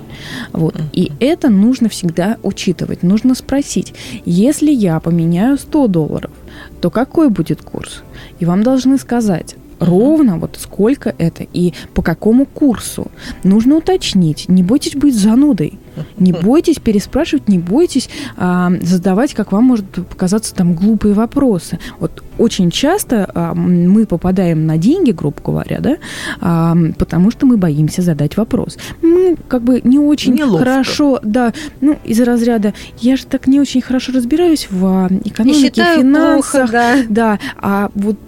Вот. 0.53 0.77
И 0.93 1.13
это 1.21 1.51
нужно 1.51 1.89
всегда 1.89 2.39
учитывать. 2.43 3.03
Нужно 3.03 3.35
спросить, 3.35 3.95
если 4.25 4.71
я 4.71 5.01
поменяю 5.01 5.59
100 5.59 5.89
долларов, 5.89 6.31
то 6.81 6.91
какой 6.91 7.29
будет 7.29 7.63
курс? 7.63 8.03
И 8.39 8.45
вам 8.45 8.63
должны 8.63 8.99
сказать, 8.99 9.57
ровно 9.81 10.39
вот 10.39 10.57
сколько 10.61 11.15
это 11.19 11.47
и 11.53 11.73
по 11.95 12.03
какому 12.03 12.47
курсу. 12.47 13.11
Нужно 13.43 13.77
уточнить. 13.77 14.49
Не 14.49 14.63
бойтесь 14.63 14.95
быть 14.95 15.17
занудой. 15.17 15.79
Не 16.19 16.33
бойтесь 16.33 16.79
переспрашивать, 16.79 17.49
не 17.49 17.59
бойтесь 17.59 18.09
а, 18.37 18.73
задавать, 18.83 19.35
как 19.35 19.53
вам 19.53 19.65
может 19.65 19.85
показаться, 20.09 20.55
там 20.55 20.75
глупые 20.75 21.15
вопросы. 21.15 21.79
Вот 21.99 22.23
очень 22.39 22.71
часто 22.71 23.31
а, 23.35 23.55
мы 23.55 24.07
попадаем 24.07 24.67
на 24.67 24.77
деньги, 24.77 25.13
грубо 25.13 25.37
говоря, 25.45 25.81
да, 25.81 25.97
а, 26.41 26.77
потому 26.99 27.31
что 27.31 27.47
мы 27.47 27.57
боимся 27.57 28.03
задать 28.03 28.37
вопрос. 28.37 28.79
Мы 29.03 29.37
как 29.49 29.63
бы 29.63 29.81
не 29.85 29.99
очень 29.99 30.35
Неловко. 30.35 30.59
хорошо, 30.59 31.21
да, 31.23 31.53
ну 31.81 31.97
из 32.05 32.21
разряда 32.21 32.75
я 33.01 33.17
же 33.17 33.27
так 33.27 33.47
не 33.47 33.61
очень 33.61 33.81
хорошо 33.81 34.13
разбираюсь 34.13 34.69
в 34.71 34.85
а, 34.87 35.09
экономике, 35.25 35.85
финансах, 35.97 36.71
плохо, 36.71 36.73
да. 36.73 36.97
да, 37.09 37.39
а 37.61 37.91
вот 37.95 38.19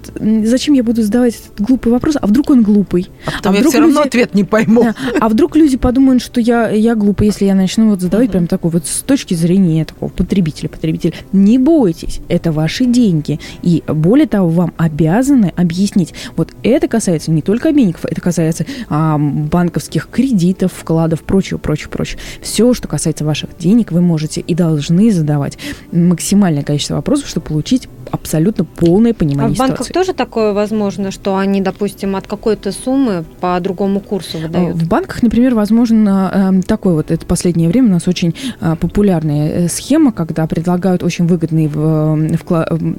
зачем 0.45 0.75
я 0.75 0.83
буду 0.83 1.03
задавать 1.03 1.35
этот 1.35 1.67
глупый 1.67 1.93
вопрос, 1.93 2.17
а 2.21 2.27
вдруг 2.27 2.51
он 2.51 2.63
глупый? 2.63 3.09
А, 3.27 3.33
потом 3.33 3.53
а 3.53 3.57
вдруг 3.57 3.65
я 3.65 3.71
все 3.71 3.81
равно 3.81 4.01
ответ 4.01 4.35
не 4.35 4.45
пойму. 4.45 4.83
Да, 4.83 4.95
а 5.21 5.29
вдруг 5.29 5.57
люди 5.57 5.77
подумают, 5.77 6.23
что 6.23 6.41
я, 6.41 6.71
я 6.71 6.95
глупый, 6.95 7.27
если 7.27 7.45
я 7.45 7.55
начну 7.55 7.91
вот 7.91 8.01
задавать 8.01 8.29
uh-huh. 8.29 8.33
прям 8.33 8.47
такой 8.47 8.71
вот 8.71 8.87
с 8.87 9.03
точки 9.03 9.35
зрения 9.35 9.85
такого 9.85 10.11
потребителя, 10.11 10.69
потребителя. 10.69 11.13
Не 11.33 11.59
бойтесь, 11.59 12.21
это 12.29 12.53
ваши 12.53 12.85
деньги. 12.85 13.41
И 13.63 13.83
более 13.97 14.27
того, 14.27 14.49
вам 14.49 14.75
обязаны 14.77 15.53
объяснить. 15.57 16.15
Вот 16.37 16.51
это 16.63 16.89
касается 16.89 17.31
не 17.31 17.43
только 17.43 17.71
обменников, 17.71 18.05
это 18.05 18.21
касается 18.21 18.67
а, 18.89 19.19
банковских 19.19 20.09
кредитов, 20.09 20.73
вкладов, 20.73 21.23
прочего, 21.23 21.59
прочего, 21.59 21.91
прочего. 21.91 22.21
Все, 22.41 22.75
что 22.75 22.89
касается 22.89 23.25
ваших 23.25 23.57
денег, 23.59 23.93
вы 23.93 24.01
можете 24.01 24.41
и 24.41 24.55
должны 24.55 25.11
задавать 25.11 25.59
максимальное 25.93 26.63
количество 26.63 26.95
вопросов, 26.95 27.29
чтобы 27.29 27.47
получить 27.47 27.89
абсолютно 28.11 28.65
полное 28.65 29.15
понимание 29.15 29.53
А 29.53 29.55
в 29.55 29.59
банках 29.59 29.89
тоже 29.93 30.13
такое 30.13 30.53
возможно, 30.53 31.11
что 31.11 31.37
они, 31.37 31.61
допустим, 31.61 32.17
от 32.17 32.27
какой-то 32.27 32.73
суммы 32.73 33.25
по 33.41 33.59
другому 33.61 34.01
курсу 34.01 34.39
выдают? 34.39 34.77
В 34.77 34.89
банках, 34.89 35.23
например, 35.23 35.55
возможно 35.55 36.53
э, 36.55 36.63
такой 36.63 36.95
вот, 36.95 37.11
это 37.11 37.27
последнее 37.27 37.69
время 37.69 37.89
у 37.89 37.93
нас 37.93 38.09
очень 38.09 38.35
э, 38.61 38.77
популярная 38.79 39.49
э, 39.49 39.69
схема, 39.69 40.13
когда 40.13 40.47
предлагают 40.47 41.03
очень 41.03 41.27
выгодный 41.27 41.69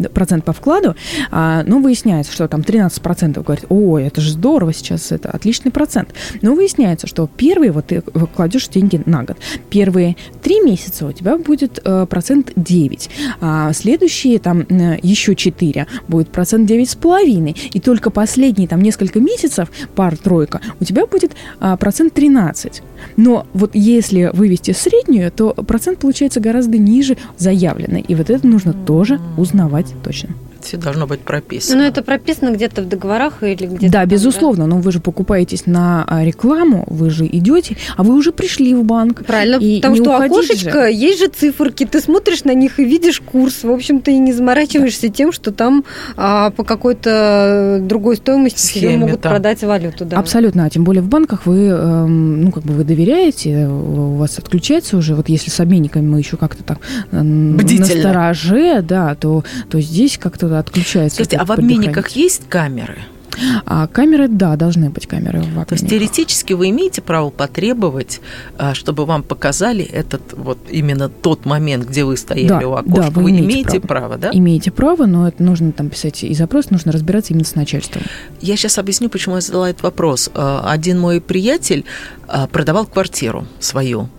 процент 0.10 0.44
по 0.44 0.54
вкладу, 0.54 0.87
а, 1.32 1.64
но 1.64 1.80
выясняется, 1.80 2.32
что 2.32 2.48
там 2.48 2.62
13% 2.62 3.44
говорит, 3.44 3.66
ой, 3.70 4.04
это 4.04 4.22
же 4.22 4.32
здорово 4.32 4.74
сейчас, 4.74 5.12
это 5.12 5.30
отличный 5.30 5.72
процент. 5.72 6.14
Но 6.42 6.56
выясняется, 6.56 7.08
что 7.08 7.28
первые, 7.28 7.72
вот 7.72 7.88
ты 7.88 8.02
кладешь 8.36 8.68
деньги 8.68 9.02
на 9.06 9.24
год, 9.24 9.38
первые 9.70 10.16
три 10.42 10.60
месяца 10.62 11.06
у 11.06 11.12
тебя 11.12 11.38
будет 11.38 11.80
процент 12.10 12.52
9, 12.56 13.10
а 13.42 13.74
следующие 13.74 14.40
там 14.40 14.66
еще 15.02 15.36
4, 15.36 15.88
будет 16.08 16.30
процент 16.30 16.70
9,5. 16.70 17.58
И 17.74 17.80
только 17.80 18.10
последние 18.10 18.68
там 18.68 18.82
несколько 18.82 19.20
месяцев, 19.20 19.70
пар-тройка, 19.96 20.62
у 20.80 20.84
тебя 20.84 21.06
будет 21.06 21.32
а, 21.60 21.78
процент 21.78 22.14
13. 22.14 22.82
Но 23.16 23.46
вот 23.54 23.72
если 23.74 24.32
вывести 24.34 24.72
среднюю, 24.72 25.32
то 25.32 25.54
процент 25.54 26.00
получается 26.00 26.40
гораздо 26.40 26.78
ниже 26.78 27.18
заявленный. 27.38 28.02
И 28.02 28.16
вот 28.16 28.30
это 28.30 28.46
нужно 28.48 28.74
тоже 28.74 29.20
узнавать 29.38 29.94
точно 30.04 30.30
все 30.68 30.78
должно 30.78 31.08
быть 31.08 31.22
прописано. 31.22 31.82
Но 31.82 31.88
это 31.88 32.04
прописано 32.04 32.52
где-то 32.52 32.82
в 32.82 32.88
договорах 32.88 33.42
или 33.42 33.66
где-то. 33.66 33.92
Да, 33.92 34.00
там, 34.02 34.10
безусловно. 34.10 34.66
Да? 34.66 34.76
Но 34.76 34.80
вы 34.80 34.92
же 34.92 35.00
покупаетесь 35.00 35.66
на 35.66 36.04
а, 36.08 36.24
рекламу, 36.24 36.84
вы 36.88 37.10
же 37.10 37.26
идете, 37.26 37.78
а 37.96 38.04
вы 38.04 38.16
уже 38.16 38.32
пришли 38.32 38.76
в 38.76 38.84
банк. 38.84 39.26
Правильно, 39.26 39.58
и 39.58 39.78
потому 39.78 39.96
что 39.96 40.18
окошечко, 40.18 40.88
же. 40.88 40.94
есть 40.94 41.20
же 41.20 41.28
циферки, 41.28 41.86
ты 41.86 42.02
смотришь 42.02 42.44
на 42.44 42.54
них 42.54 42.80
и 42.80 42.86
видишь 42.86 43.22
курс. 43.22 43.64
В 43.64 43.72
общем-то, 43.72 44.12
и 44.12 44.18
не 44.18 44.34
заморачиваешься 44.34 45.08
да. 45.08 45.14
тем, 45.14 45.32
что 45.32 45.52
там 45.52 45.86
а, 46.16 46.52
по 46.52 46.64
какой-то 46.64 47.80
другой 47.82 48.18
стоимости 48.18 48.60
Схеме, 48.60 48.88
тебе 48.88 48.98
могут 48.98 49.22
там. 49.22 49.32
продать 49.32 49.64
валюту. 49.64 50.06
Да. 50.06 50.18
Абсолютно. 50.18 50.66
А 50.66 50.70
тем 50.70 50.84
более 50.84 51.02
в 51.02 51.08
банках 51.08 51.46
вы, 51.46 51.68
э, 51.68 52.06
ну, 52.06 52.52
как 52.52 52.64
бы 52.64 52.74
вы 52.74 52.84
доверяете, 52.84 53.68
у 53.68 54.16
вас 54.16 54.38
отключается 54.38 54.98
уже, 54.98 55.16
вот 55.16 55.30
если 55.30 55.50
с 55.50 55.60
обменниками 55.60 56.06
мы 56.06 56.20
еще 56.20 56.38
как-то 56.38 56.64
так 56.64 56.80
э, 57.12 57.22
Бдительно. 57.22 57.88
настороже, 57.88 58.82
да, 58.82 59.16
то, 59.16 59.44
то 59.70 59.80
здесь 59.80 60.18
как-то 60.18 60.48
отключается. 60.60 61.18
Слушайте, 61.18 61.38
а 61.38 61.46
в 61.46 61.52
обменниках 61.52 62.10
есть 62.10 62.48
камеры? 62.50 62.98
А 63.66 63.88
камеры, 63.88 64.28
да, 64.28 64.56
должны 64.56 64.90
быть 64.90 65.08
камеры 65.08 65.40
в 65.40 65.42
обменниках. 65.42 65.68
То 65.68 65.76
есть 65.76 65.88
теоретически 65.88 66.54
вы 66.54 66.70
имеете 66.70 67.02
право 67.02 67.30
потребовать, 67.30 68.20
а, 68.58 68.74
чтобы 68.74 69.06
вам 69.06 69.24
показали 69.24 69.84
этот 69.84 70.34
вот 70.34 70.58
именно 70.70 71.10
тот 71.10 71.46
момент, 71.46 71.86
где 71.86 72.04
вы 72.04 72.18
стояли 72.18 72.48
да, 72.48 72.68
у 72.68 72.74
окошка. 72.74 73.02
Да, 73.02 73.10
вы, 73.12 73.24
вы 73.24 73.30
имеете, 73.32 73.46
имеете 73.46 73.80
право. 73.80 74.08
право, 74.08 74.18
да? 74.18 74.32
Имеете 74.34 74.72
право, 74.72 75.06
но 75.06 75.28
это 75.28 75.44
нужно 75.44 75.72
там 75.72 75.90
писать 75.90 76.24
и 76.24 76.34
запрос, 76.34 76.70
нужно 76.70 76.92
разбираться 76.92 77.34
именно 77.34 77.46
с 77.46 77.56
начальством. 77.56 78.04
Я 78.42 78.58
сейчас 78.58 78.78
объясню, 78.78 79.10
почему 79.10 79.36
я 79.36 79.42
задала 79.42 79.70
этот 79.70 79.84
вопрос. 79.84 80.30
А, 80.34 80.70
один 80.72 81.00
мой 81.00 81.22
приятель 81.22 81.86
а, 82.28 82.48
продавал 82.48 82.86
квартиру 82.86 83.46
свою 83.60 84.10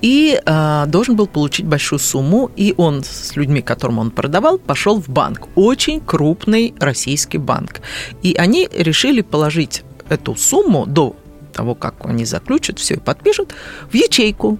и 0.00 0.40
э, 0.44 0.84
должен 0.86 1.16
был 1.16 1.26
получить 1.26 1.66
большую 1.66 1.98
сумму, 1.98 2.50
и 2.56 2.74
он 2.76 3.02
с 3.04 3.36
людьми, 3.36 3.62
которым 3.62 3.98
он 3.98 4.10
продавал, 4.10 4.58
пошел 4.58 5.00
в 5.00 5.08
банк, 5.08 5.48
очень 5.54 6.00
крупный 6.00 6.74
российский 6.78 7.38
банк, 7.38 7.80
и 8.22 8.34
они 8.34 8.68
решили 8.72 9.22
положить 9.22 9.82
эту 10.08 10.36
сумму 10.36 10.86
до 10.86 11.16
того, 11.52 11.74
как 11.74 11.94
они 12.06 12.24
заключат 12.24 12.78
все 12.78 12.94
и 12.94 12.98
подпишут, 12.98 13.54
в 13.90 13.94
ячейку. 13.94 14.58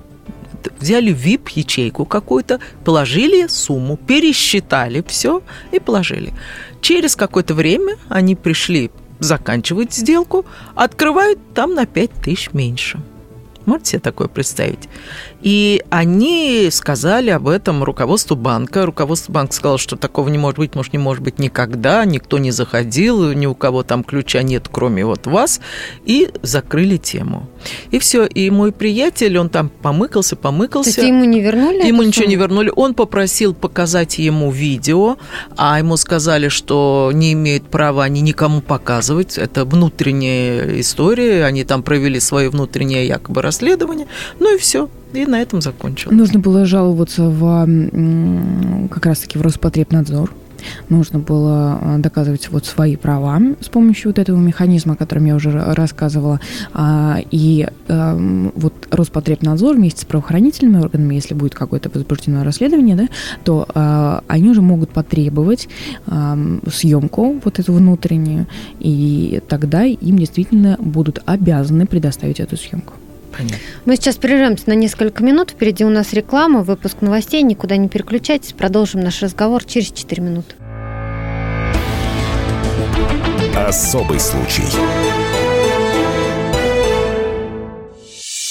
Взяли 0.81 1.15
VIP-ячейку 1.15 2.05
какую-то, 2.05 2.59
положили 2.85 3.47
сумму, 3.47 3.97
пересчитали 3.97 5.05
все 5.07 5.41
и 5.71 5.79
положили. 5.79 6.35
Через 6.81 7.15
какое-то 7.15 7.55
время 7.55 7.97
они 8.09 8.35
пришли 8.35 8.91
заканчивать 9.21 9.95
сделку, 9.95 10.45
открывают 10.75 11.39
там 11.55 11.75
на 11.75 11.87
5 11.87 12.11
тысяч 12.25 12.53
меньше. 12.53 13.01
Можете 13.69 13.91
себе 13.91 14.01
такое 14.01 14.29
представить? 14.29 14.89
И 15.43 15.83
они 15.91 16.69
сказали 16.73 17.29
об 17.29 17.49
этом 17.49 17.85
руководству 17.85 18.35
банка. 18.35 18.87
Руководство 18.87 19.31
банка 19.31 19.53
сказало, 19.53 19.77
что 19.77 19.97
такого 19.97 20.31
не 20.31 20.39
может 20.39 20.59
быть, 20.59 20.75
может, 20.75 20.95
не 20.95 20.99
может 20.99 21.23
быть 21.23 21.39
никогда, 21.39 22.07
никто 22.07 22.39
не 22.39 22.51
заходил, 22.51 23.33
ни 23.33 23.45
у 23.45 23.55
кого 23.55 23.83
там 23.83 24.05
ключа 24.05 24.43
нет, 24.43 24.71
кроме 24.73 25.05
вот 25.05 25.27
вас, 25.27 25.61
и 26.07 26.31
закрыли 26.41 26.97
тему. 26.97 27.47
И 27.91 27.99
все. 27.99 28.25
И 28.25 28.51
мой 28.51 28.73
приятель, 28.73 29.37
он 29.37 29.51
там 29.51 29.69
помыкался, 29.69 30.35
помыкался. 30.35 30.95
То 30.95 31.01
есть 31.03 31.09
ему 31.11 31.25
не 31.25 31.43
вернули? 31.43 31.87
Ему 31.87 32.03
ничего 32.03 32.25
не 32.25 32.37
сумму? 32.37 32.45
вернули. 32.45 32.73
Он 32.75 32.95
попросил 32.95 33.53
показать 33.53 34.19
ему 34.19 34.51
видео, 34.51 35.19
а 35.59 35.77
ему 35.77 35.99
сказали, 35.99 36.49
что 36.49 37.11
не 37.13 37.35
имеют 37.35 37.69
права 37.69 38.05
они 38.05 38.23
никому 38.23 38.63
показывать. 38.63 39.37
Это 39.37 39.67
внутренняя 39.67 40.81
история. 40.81 41.45
Они 41.45 41.65
там 41.65 41.83
провели 41.83 42.19
свое 42.19 42.49
внутреннее 42.49 43.07
якобы 43.07 43.43
расследование. 43.43 43.58
Ну 44.41 44.55
и 44.55 44.59
все. 44.59 44.89
И 45.13 45.25
на 45.27 45.41
этом 45.41 45.61
закончилось. 45.61 46.17
Нужно 46.17 46.39
было 46.39 46.67
жаловаться 46.67 47.25
в, 47.25 48.89
как 48.91 49.07
раз-таки 49.07 49.39
в 49.39 49.43
Роспотребнадзор. 49.43 50.31
Нужно 50.89 51.19
было 51.19 51.79
э, 51.81 51.99
доказывать 51.99 52.49
вот 52.51 52.67
свои 52.67 52.97
права 52.97 53.41
с 53.61 53.69
помощью 53.69 54.11
вот 54.11 54.19
этого 54.19 54.37
механизма, 54.37 54.95
о 54.95 54.97
котором 54.97 55.25
я 55.27 55.37
уже 55.37 55.51
ра- 55.51 55.73
рассказывала. 55.75 56.41
А, 56.75 57.19
И 57.31 57.67
эм, 57.89 58.53
вот 58.55 58.75
Роспотребнадзор 58.91 59.77
вместе 59.77 60.03
с 60.03 60.05
правоохранительными 60.05 60.81
органами, 60.83 61.15
если 61.15 61.35
будет 61.35 61.55
какое-то 61.55 61.91
возбуждено 61.91 62.45
расследование, 62.45 62.97
да, 62.97 63.09
то 63.45 63.67
э, 63.73 64.21
они 64.27 64.49
уже 64.51 64.63
могут 64.63 64.91
потребовать 64.91 65.69
эм, 66.07 66.61
съемку 66.71 67.41
вот 67.45 67.59
эту 67.59 67.73
внутреннюю, 67.73 68.47
и 68.81 69.41
тогда 69.49 69.85
им 69.85 70.19
действительно 70.19 70.77
будут 70.81 71.23
обязаны 71.25 71.87
предоставить 71.87 72.41
эту 72.41 72.57
съемку. 72.57 72.95
Понятно. 73.39 73.59
Мы 73.85 73.97
сейчас 73.97 74.17
прервемся 74.17 74.65
на 74.67 74.75
несколько 74.75 75.23
минут. 75.23 75.53
Впереди 75.53 75.85
у 75.85 75.91
нас 75.91 76.13
реклама, 76.13 76.63
выпуск 76.63 76.99
новостей. 77.01 77.43
Никуда 77.43 77.77
не 77.77 77.89
переключайтесь. 77.89 78.53
Продолжим 78.53 79.01
наш 79.01 79.23
разговор 79.23 79.65
через 79.65 79.93
4 79.93 80.23
минуты. 80.23 80.55
Особый 83.57 84.21
случай. 84.21 84.65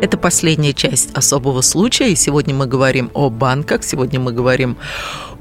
Это 0.00 0.16
последняя 0.16 0.72
часть 0.72 1.10
особого 1.16 1.60
случая. 1.60 2.10
И 2.10 2.14
сегодня 2.14 2.54
мы 2.54 2.66
говорим 2.66 3.10
о 3.14 3.30
банках, 3.30 3.82
сегодня 3.82 4.20
мы 4.20 4.32
говорим 4.32 4.76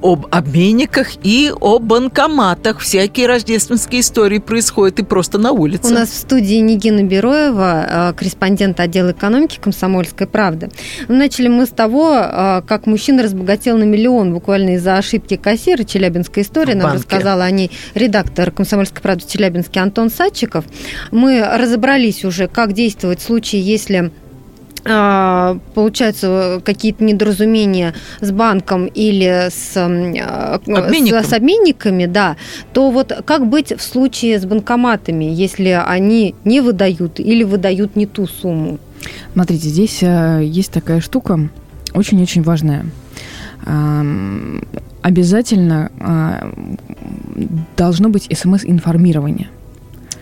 об 0.02 0.28
обменниках 0.32 1.10
и 1.24 1.52
о 1.60 1.80
банкоматах. 1.80 2.80
Всякие 2.80 3.28
рождественские 3.28 4.02
истории 4.02 4.40
происходят 4.40 5.00
и 5.00 5.04
просто 5.04 5.38
на 5.38 5.52
улице. 5.52 5.92
У 5.92 5.94
нас 5.94 6.10
в 6.10 6.16
студии 6.16 6.56
Нигина 6.56 7.04
Бероева, 7.04 8.12
э, 8.12 8.14
корреспондент 8.14 8.80
отдела 8.80 9.12
экономики 9.12 9.60
«Комсомольской 9.62 10.28
правды». 10.28 10.70
Начали 11.08 11.48
мы 11.48 11.66
с 11.66 11.70
того, 11.70 12.16
э, 12.16 12.62
как 12.68 12.88
мужчина 12.88 13.24
разбогател 13.24 13.78
на 13.78 13.84
миллион 13.84 14.34
буквально 14.34 14.76
из-за 14.76 14.98
ошибки 14.98 15.36
кассира. 15.36 15.84
Челябинская 15.84 16.44
история. 16.44 16.76
Нам 16.76 16.94
рассказала 16.94 17.44
о 17.44 17.52
ней 17.52 17.72
редактор 17.94 18.52
«Комсомольской 18.52 19.02
правды» 19.02 19.26
в 19.26 19.32
Челябинске 19.32 19.80
Антон 19.80 20.10
Садчиков. 20.10 20.66
Мы 21.12 21.44
разобрались 21.44 22.26
уже, 22.26 22.48
как 22.48 22.74
действовать 22.74 23.20
в 23.20 23.24
случае, 23.24 23.62
если 23.62 24.12
получаются 25.74 26.62
какие-то 26.64 27.04
недоразумения 27.04 27.94
с 28.22 28.32
банком 28.32 28.86
или 28.88 29.50
с, 29.50 29.74
а, 29.76 30.60
Обменником. 30.66 31.24
с, 31.24 31.28
с 31.28 31.34
обменниками, 31.34 32.06
да, 32.06 32.38
то 32.74 32.92
вот 32.92 33.12
как 33.26 33.48
быть 33.48 33.78
в 33.78 33.82
случае 33.82 34.40
с 34.40 34.46
банкоматами, 34.46 35.26
если 35.26 35.70
они 35.86 36.36
не 36.46 36.62
выдают 36.62 37.20
или 37.20 37.44
выдают 37.44 37.96
не 37.96 38.06
ту 38.06 38.28
сумму? 38.28 38.80
Смотрите, 39.34 39.70
здесь 39.70 40.00
э, 40.02 40.42
есть 40.44 40.72
такая 40.72 41.02
штука, 41.02 41.50
очень-очень 41.94 42.44
важная. 42.44 42.86
Обязательно 45.02 45.92
а, 46.00 46.54
должно 47.76 48.10
быть 48.10 48.28
смс-информирование. 48.34 49.50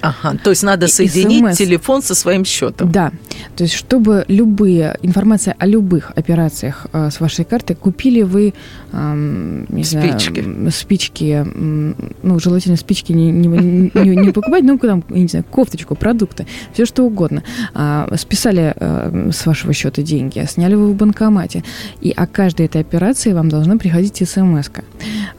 Ага, 0.05 0.37
то 0.43 0.49
есть 0.51 0.63
надо 0.63 0.85
И- 0.85 0.89
соединить 0.89 1.43
SMS. 1.43 1.55
телефон 1.57 2.01
со 2.01 2.15
своим 2.15 2.45
счетом. 2.45 2.91
Да, 2.91 3.11
то 3.55 3.63
есть 3.63 3.75
чтобы 3.75 4.25
любые, 4.27 4.97
информация 5.01 5.55
о 5.57 5.65
любых 5.67 6.11
операциях 6.15 6.87
э, 6.93 7.09
с 7.11 7.19
вашей 7.19 7.45
карты, 7.45 7.75
купили 7.75 8.21
вы, 8.23 8.53
ам, 8.91 9.65
не 9.69 9.83
знаю, 9.83 10.19
Спички. 10.19 10.39
м, 10.39 10.71
спички, 10.71 11.31
м, 11.45 11.95
ну, 12.23 12.39
желательно 12.39 12.77
спички 12.77 13.11
не, 13.13 13.31
не, 13.31 13.47
не- 13.47 14.15
не 14.15 14.31
покупать, 14.31 14.63
ну, 14.63 14.77
там, 14.77 15.03
не 15.09 15.27
знаю, 15.27 15.45
кофточку, 15.49 15.95
продукты, 15.95 16.45
все 16.73 16.85
что 16.85 17.03
угодно. 17.03 17.43
А, 17.73 18.07
Списали 18.17 18.73
э, 18.75 19.29
с 19.33 19.45
вашего 19.45 19.73
счета 19.73 20.01
деньги, 20.01 20.45
сняли 20.47 20.75
вы 20.75 20.91
в 20.91 20.95
банкомате, 20.95 21.63
и 22.01 22.11
о 22.15 22.27
каждой 22.27 22.65
этой 22.67 22.81
операции 22.81 23.33
вам 23.33 23.49
должна 23.49 23.77
приходить 23.77 24.21
смс 24.27 24.69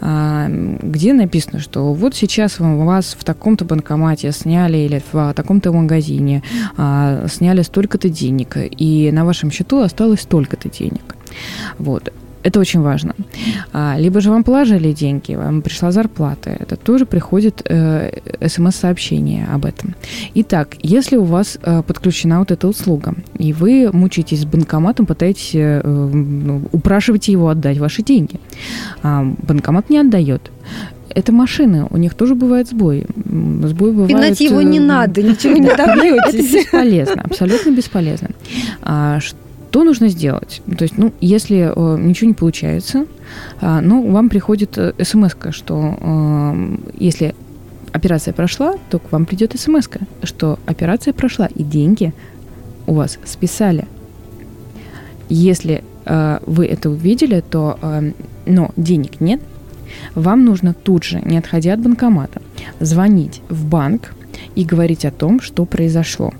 где 0.00 1.12
написано, 1.12 1.60
что 1.60 1.92
вот 1.92 2.14
сейчас 2.14 2.60
у 2.60 2.84
вас 2.84 3.16
в 3.18 3.24
таком-то 3.24 3.64
банкомате 3.64 4.32
сняли 4.32 4.55
или 4.64 5.02
в 5.12 5.32
таком-то 5.34 5.72
магазине 5.72 6.42
а, 6.76 7.26
сняли 7.28 7.62
столько-то 7.62 8.08
денег, 8.08 8.56
и 8.56 9.10
на 9.12 9.24
вашем 9.24 9.50
счету 9.50 9.80
осталось 9.80 10.20
столько-то 10.20 10.68
денег. 10.68 11.16
Вот. 11.78 12.12
Это 12.46 12.60
очень 12.60 12.80
важно. 12.80 13.14
А, 13.72 13.96
либо 13.98 14.20
же 14.20 14.30
вам 14.30 14.44
положили 14.44 14.92
деньги, 14.92 15.34
вам 15.34 15.62
пришла 15.62 15.90
зарплата. 15.90 16.50
Это 16.50 16.76
тоже 16.76 17.04
приходит 17.04 17.62
э, 17.64 18.12
смс-сообщение 18.46 19.48
об 19.54 19.64
этом. 19.64 19.96
Итак, 20.34 20.76
если 20.80 21.16
у 21.16 21.24
вас 21.24 21.58
э, 21.60 21.82
подключена 21.82 22.38
вот 22.38 22.52
эта 22.52 22.68
услуга, 22.68 23.14
и 23.36 23.52
вы 23.52 23.90
мучаетесь 23.92 24.42
с 24.42 24.44
банкоматом, 24.44 25.06
пытаетесь 25.06 25.50
э, 25.54 25.82
ну, 25.84 26.62
упрашивать 26.70 27.26
его 27.26 27.48
отдать 27.48 27.78
ваши 27.78 28.04
деньги, 28.04 28.38
а 29.02 29.24
банкомат 29.24 29.90
не 29.90 29.98
отдает. 29.98 30.52
Это 31.16 31.32
машины, 31.32 31.86
у 31.88 31.96
них 31.96 32.14
тоже 32.14 32.34
бывает 32.34 32.68
сбой. 32.68 33.06
Сбой 33.14 33.92
бывает... 33.92 34.08
Пинать 34.10 34.38
его 34.38 34.60
не 34.60 34.76
э, 34.76 34.82
надо, 34.82 35.22
ничего 35.22 35.54
не 35.54 35.66
это 35.66 35.86
добьетесь. 35.86 36.52
бесполезно, 36.52 37.22
абсолютно 37.22 37.70
бесполезно. 37.70 38.28
А 38.82 39.18
что 39.20 39.82
нужно 39.82 40.08
сделать? 40.08 40.60
То 40.76 40.84
есть, 40.84 40.98
ну, 40.98 41.14
если 41.22 41.72
э, 41.74 41.98
ничего 41.98 42.28
не 42.28 42.34
получается, 42.34 43.06
а, 43.62 43.80
ну, 43.80 44.12
вам 44.12 44.28
приходит 44.28 44.78
смс 45.02 45.32
что 45.52 45.96
э, 45.98 46.76
если 46.98 47.34
операция 47.92 48.34
прошла, 48.34 48.74
то 48.90 48.98
к 48.98 49.10
вам 49.10 49.24
придет 49.24 49.58
смс 49.58 49.88
что 50.22 50.58
операция 50.66 51.14
прошла, 51.14 51.46
и 51.46 51.62
деньги 51.62 52.12
у 52.86 52.92
вас 52.92 53.18
списали. 53.24 53.86
Если 55.30 55.82
э, 56.04 56.40
вы 56.44 56.66
это 56.66 56.90
увидели, 56.90 57.40
то, 57.40 57.78
э, 57.80 58.12
но 58.44 58.70
денег 58.76 59.18
нет, 59.22 59.40
вам 60.14 60.44
нужно 60.44 60.74
тут 60.74 61.04
же, 61.04 61.20
не 61.24 61.38
отходя 61.38 61.74
от 61.74 61.80
банкомата, 61.80 62.40
звонить 62.80 63.42
в 63.48 63.64
банк 63.64 64.14
и 64.54 64.64
говорить 64.64 65.04
о 65.04 65.10
том, 65.10 65.40
что 65.40 65.64
произошло. 65.64 66.32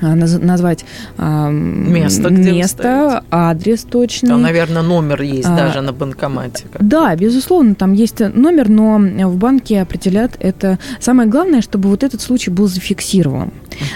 А, 0.00 0.14
наз- 0.14 0.38
назвать 0.44 0.84
а, 1.16 1.50
Место, 1.50 2.30
где 2.30 2.52
место 2.52 3.24
адрес 3.30 3.82
точный. 3.82 4.28
Там, 4.28 4.42
наверное, 4.42 4.82
номер 4.82 5.22
есть 5.22 5.48
А, 5.48 5.56
даже 5.56 5.80
на 5.80 5.92
банкомате. 5.92 6.66
Да, 6.78 7.16
безусловно, 7.16 7.74
там 7.74 7.92
есть 7.94 8.20
номер, 8.20 8.68
но 8.68 8.98
в 9.28 9.36
банке 9.36 9.80
определят 9.80 10.36
это. 10.38 10.78
Самое 11.00 11.28
главное, 11.28 11.62
чтобы 11.62 11.88
вот 11.88 12.04
этот 12.04 12.20
случай 12.20 12.50
был 12.50 12.68
зафиксирован. 12.68 13.50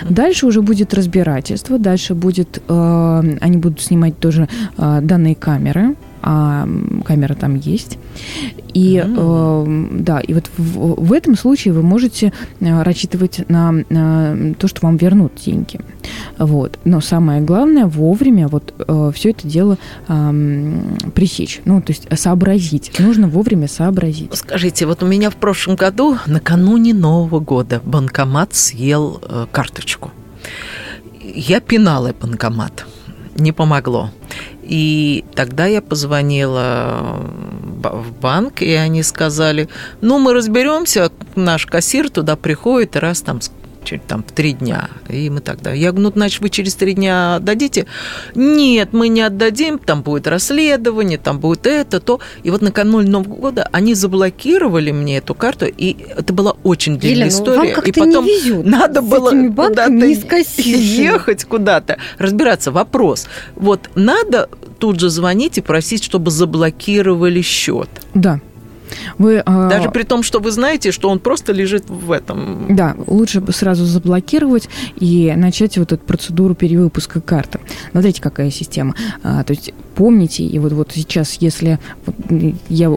Дальше 0.08 0.46
уже 0.46 0.60
будет 0.60 0.94
разбирательство, 0.94 1.78
дальше 1.78 2.14
будет, 2.14 2.62
э, 2.68 3.36
они 3.40 3.56
будут 3.56 3.80
снимать 3.80 4.18
тоже 4.18 4.48
э, 4.78 5.00
данные 5.02 5.34
камеры, 5.34 5.94
а 6.22 6.68
камера 7.04 7.34
там 7.34 7.56
есть. 7.56 7.98
И 8.74 9.02
э, 9.04 9.86
да, 9.92 10.20
и 10.20 10.32
вот 10.32 10.50
в, 10.56 11.04
в 11.04 11.12
этом 11.12 11.36
случае 11.36 11.74
вы 11.74 11.82
можете 11.82 12.32
э, 12.60 12.82
рассчитывать 12.82 13.48
на, 13.48 13.72
на 13.90 14.54
то, 14.54 14.68
что 14.68 14.80
вам 14.82 14.96
вернут 14.96 15.34
деньги. 15.34 15.78
Вот. 16.38 16.78
Но 16.84 17.00
самое 17.00 17.42
главное 17.42 17.86
вовремя 17.86 18.48
вот 18.48 18.74
все 19.14 19.30
это 19.30 19.46
дело 19.46 19.78
эм, 20.08 20.96
пресечь, 21.14 21.60
ну 21.64 21.80
то 21.80 21.92
есть 21.92 22.06
сообразить. 22.18 22.98
Нужно 22.98 23.28
вовремя 23.28 23.68
сообразить. 23.68 24.34
Скажите, 24.34 24.86
вот 24.86 25.02
у 25.02 25.06
меня 25.06 25.30
в 25.30 25.36
прошлом 25.36 25.76
году, 25.76 26.18
накануне 26.26 26.94
Нового 26.94 27.40
года, 27.40 27.80
банкомат 27.84 28.54
съел 28.54 29.20
э, 29.22 29.46
карточку. 29.50 30.10
Я 31.22 31.60
пинала 31.60 32.14
банкомат. 32.20 32.86
Не 33.36 33.52
помогло. 33.52 34.10
И 34.62 35.24
тогда 35.34 35.66
я 35.66 35.82
позвонила 35.82 37.20
в 37.82 38.12
банк, 38.20 38.62
и 38.62 38.72
они 38.72 39.02
сказали, 39.02 39.68
ну, 40.00 40.18
мы 40.18 40.34
разберемся, 40.34 41.10
наш 41.34 41.66
кассир 41.66 42.10
туда 42.10 42.36
приходит 42.36 42.96
раз 42.96 43.22
там 43.22 43.40
там, 44.06 44.22
в 44.22 44.32
три 44.32 44.52
дня. 44.52 44.88
И 45.08 45.30
мы 45.30 45.40
тогда... 45.40 45.72
Я 45.72 45.92
говорю, 45.92 46.08
ну, 46.08 46.12
значит, 46.14 46.40
вы 46.40 46.48
через 46.48 46.74
три 46.74 46.94
дня 46.94 47.36
отдадите? 47.36 47.86
Нет, 48.34 48.92
мы 48.92 49.08
не 49.08 49.22
отдадим, 49.22 49.78
там 49.78 50.02
будет 50.02 50.26
расследование, 50.26 51.18
там 51.18 51.38
будет 51.38 51.66
это, 51.66 52.00
то. 52.00 52.20
И 52.42 52.50
вот 52.50 52.62
накануне 52.62 53.08
Нового 53.08 53.34
года 53.34 53.68
они 53.72 53.94
заблокировали 53.94 54.90
мне 54.90 55.18
эту 55.18 55.34
карту, 55.34 55.66
и 55.66 55.96
это 56.16 56.32
была 56.32 56.56
очень 56.62 56.98
длинная 56.98 57.26
Елена, 57.26 57.28
история. 57.28 57.74
Вам 57.74 57.84
и 57.84 57.92
потом 57.92 58.24
не 58.24 58.40
везет 58.40 58.66
надо 58.72 59.02
было 59.02 59.30
куда-то 59.30 60.06
ехать 60.56 61.44
куда-то, 61.44 61.98
разбираться. 62.18 62.72
Вопрос. 62.72 63.26
Вот 63.54 63.90
надо 63.94 64.48
тут 64.78 65.00
же 65.00 65.10
звонить 65.10 65.58
и 65.58 65.60
просить, 65.60 66.02
чтобы 66.02 66.30
заблокировали 66.30 67.42
счет. 67.42 67.88
Да, 68.14 68.40
вы, 69.18 69.42
а, 69.44 69.68
Даже 69.68 69.90
при 69.90 70.02
том, 70.02 70.22
что 70.22 70.40
вы 70.40 70.50
знаете, 70.50 70.92
что 70.92 71.08
он 71.08 71.18
просто 71.18 71.52
лежит 71.52 71.88
в 71.88 72.10
этом. 72.10 72.74
Да, 72.74 72.96
лучше 73.06 73.40
бы 73.40 73.52
сразу 73.52 73.84
заблокировать 73.84 74.68
и 74.96 75.32
начать 75.36 75.78
вот 75.78 75.92
эту 75.92 76.04
процедуру 76.04 76.54
перевыпуска 76.54 77.20
карты. 77.20 77.60
Смотрите, 77.90 78.22
какая 78.22 78.50
система. 78.50 78.94
А, 79.22 79.42
то 79.44 79.52
есть 79.52 79.72
помните, 79.94 80.44
и 80.44 80.58
вот, 80.58 80.72
вот 80.72 80.92
сейчас, 80.92 81.34
если 81.40 81.78
я 82.68 82.90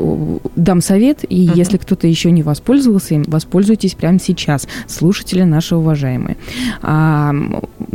дам 0.55 0.81
совет, 0.81 1.23
и 1.27 1.47
uh-huh. 1.47 1.57
если 1.57 1.77
кто-то 1.77 2.07
еще 2.07 2.31
не 2.31 2.43
воспользовался 2.43 3.15
им, 3.15 3.23
воспользуйтесь 3.27 3.93
прямо 3.93 4.19
сейчас, 4.19 4.67
слушатели 4.87 5.43
наши 5.43 5.75
уважаемые. 5.75 6.37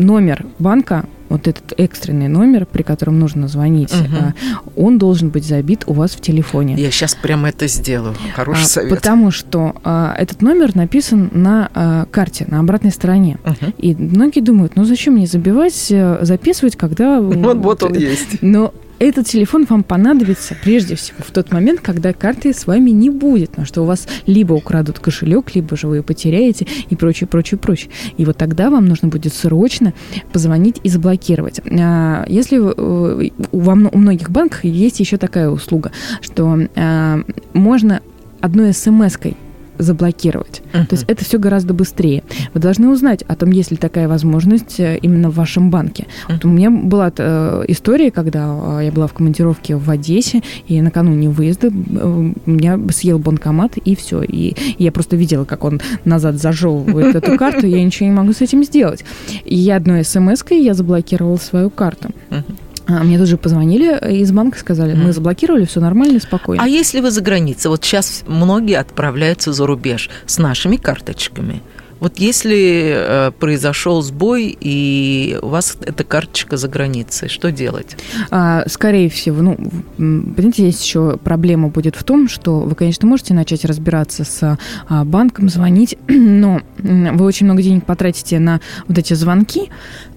Номер 0.01 0.47
банка 0.59 1.05
вот 1.31 1.47
этот 1.47 1.73
экстренный 1.79 2.29
номер, 2.29 2.67
при 2.67 2.83
котором 2.83 3.19
нужно 3.21 3.47
звонить, 3.49 3.95
угу. 3.95 4.35
он 4.77 4.99
должен 4.99 5.31
быть 5.31 5.45
забит 5.45 5.85
у 5.87 5.93
вас 5.93 6.11
в 6.11 6.21
телефоне. 6.21 6.75
Я 6.75 6.91
сейчас 6.91 7.15
прямо 7.15 7.49
это 7.49 7.69
сделаю. 7.69 8.17
Хороший 8.35 8.65
а, 8.65 8.67
совет. 8.67 8.91
Потому 8.91 9.31
что 9.31 9.77
а, 9.85 10.15
этот 10.19 10.43
номер 10.43 10.75
написан 10.75 11.31
на 11.33 11.71
а, 11.73 12.07
карте, 12.11 12.47
на 12.49 12.59
обратной 12.59 12.91
стороне. 12.91 13.39
Угу. 13.45 13.73
И 13.79 13.95
многие 13.95 14.41
думают, 14.41 14.75
ну 14.75 14.85
зачем 14.85 15.15
мне 15.15 15.27
забивать, 15.27 15.87
э, 15.91 16.19
записывать, 16.23 16.77
когда... 16.77 17.21
Вот, 17.41 17.57
вот 17.59 17.83
он 17.85 17.95
есть. 17.95 18.43
Но 18.43 18.75
этот 19.01 19.27
телефон 19.27 19.67
вам 19.69 19.83
понадобится 19.83 20.55
прежде 20.63 20.95
всего 20.95 21.19
в 21.27 21.31
тот 21.33 21.51
момент, 21.51 21.81
когда 21.81 22.13
карты 22.13 22.53
с 22.53 22.67
вами 22.67 22.91
не 22.91 23.09
будет, 23.09 23.51
потому 23.51 23.67
что 23.67 23.83
у 23.83 23.87
вас 23.87 24.07
либо 24.27 24.53
украдут 24.53 24.99
кошелек, 24.99 25.55
либо 25.55 25.75
же 25.77 25.89
вы 25.89 25.97
ее 25.97 26.03
потеряете 26.03 26.67
и 26.91 26.95
прочее, 26.95 27.27
прочее, 27.27 27.59
прочее. 27.59 27.91
И 28.19 28.27
вот 28.27 28.37
тогда 28.37 28.69
вам 28.69 28.87
нужно 28.87 29.09
будет 29.09 29.33
срочно 29.35 29.95
позвонить 30.33 30.77
и 30.85 30.91
заблокировать. 30.91 31.61
А, 31.67 32.25
если 32.29 32.59
э, 32.59 33.31
во 33.53 33.73
у 33.73 33.99
многих 33.99 34.31
банков 34.31 34.65
есть 34.65 35.01
еще 35.01 35.17
такая 35.17 35.49
услуга, 35.49 35.93
что 36.21 36.59
а, 36.77 37.21
можно 37.55 38.03
одной 38.41 38.75
смс-кой 38.75 39.37
заблокировать. 39.81 40.63
Uh-huh. 40.73 40.87
То 40.87 40.95
есть 40.95 41.05
это 41.09 41.25
все 41.25 41.39
гораздо 41.39 41.75
быстрее. 41.75 42.23
Вы 42.55 42.61
должны 42.61 42.89
узнать 42.89 43.23
о 43.23 43.37
том, 43.37 43.51
есть 43.51 43.71
ли 43.71 43.77
такая 43.77 44.09
возможность 44.09 44.79
э, 44.81 44.99
именно 45.01 45.31
в 45.31 45.35
вашем 45.35 45.71
банке. 45.71 46.05
Uh-huh. 46.05 46.35
Вот 46.35 46.45
у 46.45 46.49
меня 46.49 46.71
была 46.71 47.13
э, 47.17 47.65
история, 47.69 48.11
когда 48.11 48.79
э, 48.81 48.87
я 48.87 48.93
была 48.93 49.07
в 49.07 49.13
командировке 49.13 49.77
в 49.77 49.89
Одессе, 49.91 50.43
и 50.67 50.81
накануне 50.81 51.29
выезда 51.29 51.71
меня 51.71 52.79
съел 52.91 53.19
банкомат, 53.19 53.77
и 53.77 53.95
все. 53.97 54.23
И, 54.23 54.55
я 54.79 54.93
просто 54.93 55.17
видела, 55.17 55.45
как 55.45 55.65
он 55.65 55.81
назад 56.05 56.37
зажевывает 56.37 57.15
эту 57.17 57.37
карту, 57.39 57.67
я 57.67 57.83
ничего 57.85 58.09
не 58.09 58.15
могу 58.15 58.33
с 58.33 58.41
этим 58.41 58.65
сделать. 58.65 59.05
И 59.45 59.57
я 59.57 59.77
одной 59.77 60.05
смс-кой 60.05 60.63
я 60.63 60.75
заблокировала 60.75 61.37
свою 61.37 61.71
карту. 61.71 62.11
Uh-huh. 62.31 62.45
А, 62.91 63.05
мне 63.05 63.19
тоже 63.19 63.37
позвонили 63.37 64.21
из 64.21 64.33
банка, 64.33 64.59
сказали, 64.59 64.95
мы 64.95 65.13
заблокировали, 65.13 65.65
все 65.65 65.81
нормально, 65.81 66.21
спокойно. 66.21 66.63
А 66.63 66.67
если 66.67 67.01
вы 67.01 67.11
за 67.11 67.21
границей? 67.21 67.71
Вот 67.71 67.85
сейчас 67.85 68.25
многие 68.27 68.79
отправляются 68.79 69.53
за 69.53 69.67
рубеж 69.67 70.11
с 70.27 70.39
нашими 70.39 70.77
карточками. 70.77 71.63
Вот 72.01 72.19
если 72.19 72.95
э, 72.97 73.31
произошел 73.39 74.01
сбой, 74.01 74.57
и 74.59 75.39
у 75.43 75.49
вас 75.49 75.77
эта 75.85 76.03
карточка 76.03 76.57
за 76.57 76.67
границей, 76.67 77.29
что 77.29 77.53
делать? 77.53 77.97
А, 78.31 78.65
скорее 78.69 79.11
всего, 79.11 79.43
ну, 79.43 79.57
понимаете, 79.99 80.63
здесь 80.63 80.83
еще 80.83 81.19
проблема 81.19 81.69
будет 81.69 81.97
в 81.97 82.03
том, 82.03 82.29
что 82.29 82.61
вы, 82.61 82.75
конечно, 82.75 83.07
можете 83.07 83.35
начать 83.35 83.67
разбираться 83.67 84.25
с 84.25 84.59
а, 84.89 85.05
банком, 85.05 85.51
звонить, 85.51 85.99
но 86.09 86.63
вы 86.79 87.25
очень 87.27 87.45
много 87.45 87.63
денег 87.63 87.85
потратите 87.85 88.39
на 88.39 88.63
вот 88.89 88.97
эти 88.97 89.13
звонки, 89.13 89.69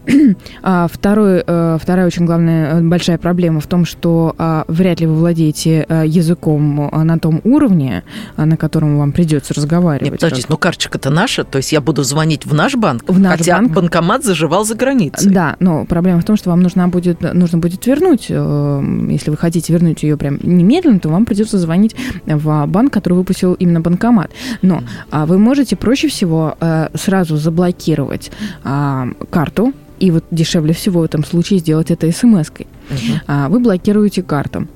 второй, 0.61 1.43
э, 1.45 1.77
вторая 1.81 2.07
очень 2.07 2.25
главная 2.25 2.79
э, 2.79 2.81
большая 2.81 3.17
проблема 3.17 3.59
в 3.59 3.67
том, 3.67 3.85
что 3.85 4.35
а, 4.37 4.65
вряд 4.67 4.99
ли 4.99 5.07
вы 5.07 5.15
владеете 5.15 5.85
э, 5.87 6.03
языком 6.05 6.89
на 6.91 7.19
том 7.19 7.41
уровне, 7.43 8.03
на 8.35 8.57
котором 8.57 8.97
вам 8.97 9.11
придется 9.11 9.53
разговаривать. 9.53 10.11
Нет, 10.11 10.19
подождите, 10.19 10.47
ну 10.49 10.57
карточка-то 10.57 11.09
наша, 11.09 11.43
то 11.43 11.57
есть 11.57 11.71
я 11.71 11.81
буду 11.81 12.03
звонить 12.03 12.45
в 12.45 12.53
наш 12.53 12.75
банк, 12.75 13.03
в 13.07 13.19
наш 13.19 13.37
хотя 13.37 13.57
банк. 13.57 13.73
банкомат 13.73 14.23
заживал 14.23 14.65
за 14.65 14.75
границей. 14.75 15.31
Да, 15.31 15.55
но 15.59 15.85
проблема 15.85 16.19
в 16.21 16.25
том, 16.25 16.35
что 16.35 16.49
вам 16.49 16.61
нужно 16.61 16.87
будет, 16.87 17.21
нужно 17.33 17.59
будет 17.59 17.85
вернуть, 17.85 18.29
если 18.29 19.29
вы 19.29 19.37
хотите 19.37 19.71
вернуть 19.71 20.03
ее 20.03 20.17
прям 20.17 20.39
немедленно, 20.41 20.99
то 20.99 21.09
вам 21.09 21.25
придется 21.25 21.57
звонить 21.57 21.95
в 22.25 22.65
банк, 22.67 22.93
который 22.93 23.13
выпустил 23.13 23.53
именно 23.53 23.81
банкомат. 23.81 24.31
Но 24.61 24.83
вы 25.11 25.37
можете 25.37 25.75
проще 25.75 26.07
всего 26.09 26.55
сразу 26.95 27.37
заблокировать 27.37 28.31
а, 28.63 29.07
карту, 29.29 29.73
и 30.03 30.11
вот 30.11 30.25
дешевле 30.31 30.73
всего 30.73 30.99
в 30.99 31.03
этом 31.05 31.23
случае 31.23 31.59
сделать 31.59 31.89
это 31.89 32.11
смс-кой. 32.11 32.67
Uh-huh. 32.89 33.47
Вы 33.47 33.59
блокируете 33.61 34.21
карту. 34.21 34.67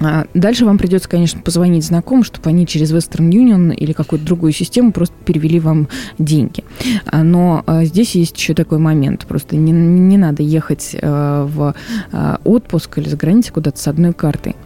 А, 0.00 0.26
дальше 0.34 0.64
вам 0.64 0.78
придется, 0.78 1.08
конечно, 1.08 1.40
позвонить 1.40 1.84
знакомым, 1.84 2.24
чтобы 2.24 2.48
они 2.48 2.66
через 2.66 2.92
Western 2.92 3.30
Union 3.30 3.74
или 3.74 3.92
какую-то 3.92 4.24
другую 4.24 4.52
систему 4.52 4.92
просто 4.92 5.14
перевели 5.24 5.60
вам 5.60 5.88
деньги. 6.18 6.64
А, 7.06 7.22
но 7.22 7.62
а, 7.66 7.84
здесь 7.84 8.14
есть 8.14 8.36
еще 8.38 8.54
такой 8.54 8.78
момент. 8.78 9.26
Просто 9.26 9.56
не, 9.56 9.72
не 9.72 10.16
надо 10.16 10.42
ехать 10.42 10.96
в 11.00 11.74
отпуск 12.44 12.98
или 12.98 13.08
за 13.08 13.16
границей 13.16 13.52
куда-то 13.52 13.78
с 13.78 13.88
одной 13.88 14.12
картой. 14.12 14.56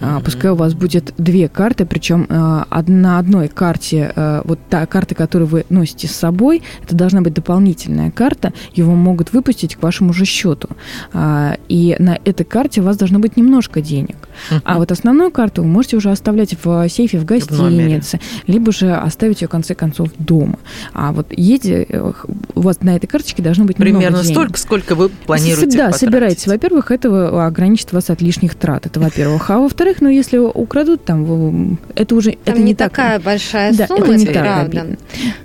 Mm-hmm. 0.00 0.24
Пускай 0.24 0.50
у 0.50 0.54
вас 0.54 0.74
будет 0.74 1.14
две 1.18 1.48
карты, 1.48 1.86
причем 1.86 2.26
на 2.28 3.18
одной 3.18 3.48
карте, 3.48 4.12
вот 4.44 4.58
та 4.68 4.86
карта, 4.86 5.14
которую 5.14 5.48
вы 5.48 5.64
носите 5.68 6.06
с 6.08 6.12
собой, 6.12 6.62
это 6.82 6.94
должна 6.94 7.20
быть 7.20 7.34
дополнительная 7.34 8.10
карта, 8.10 8.52
его 8.72 8.94
могут 8.94 9.32
выпустить 9.32 9.76
к 9.76 9.82
вашему 9.82 10.12
же 10.12 10.24
счету. 10.24 10.68
И 11.68 11.96
на 11.98 12.18
этой 12.24 12.44
карте 12.44 12.80
у 12.80 12.84
вас 12.84 12.96
должно 12.96 13.18
быть 13.18 13.36
немножко 13.36 13.80
денег. 13.80 14.16
А 14.64 14.78
вот 14.84 14.92
основную 14.92 15.30
карту 15.30 15.62
вы 15.62 15.68
можете 15.68 15.96
уже 15.96 16.10
оставлять 16.10 16.54
в 16.62 16.88
сейфе 16.90 17.18
в 17.18 17.24
гостинице, 17.24 18.20
либо 18.46 18.70
же 18.70 18.92
оставить 18.92 19.40
ее, 19.40 19.48
в 19.48 19.50
конце 19.50 19.74
концов, 19.74 20.10
дома. 20.18 20.58
А 20.92 21.12
вот 21.12 21.26
едете, 21.30 21.86
э, 21.88 22.12
у 22.54 22.60
вас 22.60 22.82
на 22.82 22.94
этой 22.94 23.06
карточке 23.06 23.42
должно 23.42 23.64
быть 23.64 23.76
Примерно 23.76 24.22
столько, 24.22 24.58
сколько 24.58 24.94
вы 24.94 25.08
планируете 25.08 25.78
Да, 25.78 25.92
собирайте. 25.92 26.50
Во-первых, 26.50 26.90
это 26.90 27.46
ограничит 27.46 27.92
вас 27.94 28.10
от 28.10 28.20
лишних 28.20 28.56
трат, 28.56 28.84
это 28.84 29.00
во-первых. 29.00 29.48
А 29.48 29.58
во-вторых, 29.58 30.02
ну, 30.02 30.10
если 30.10 30.36
украдут, 30.36 31.06
там, 31.06 31.78
это 31.94 32.14
уже... 32.14 32.32
Там 32.32 32.54
это 32.54 32.58
не, 32.58 32.64
не 32.64 32.74
такая 32.74 33.16
так, 33.16 33.24
большая 33.24 33.72
да, 33.72 33.86
сумма, 33.86 34.04
это 34.04 34.16
не 34.16 34.26
так 34.26 34.64
обидно. 34.66 34.96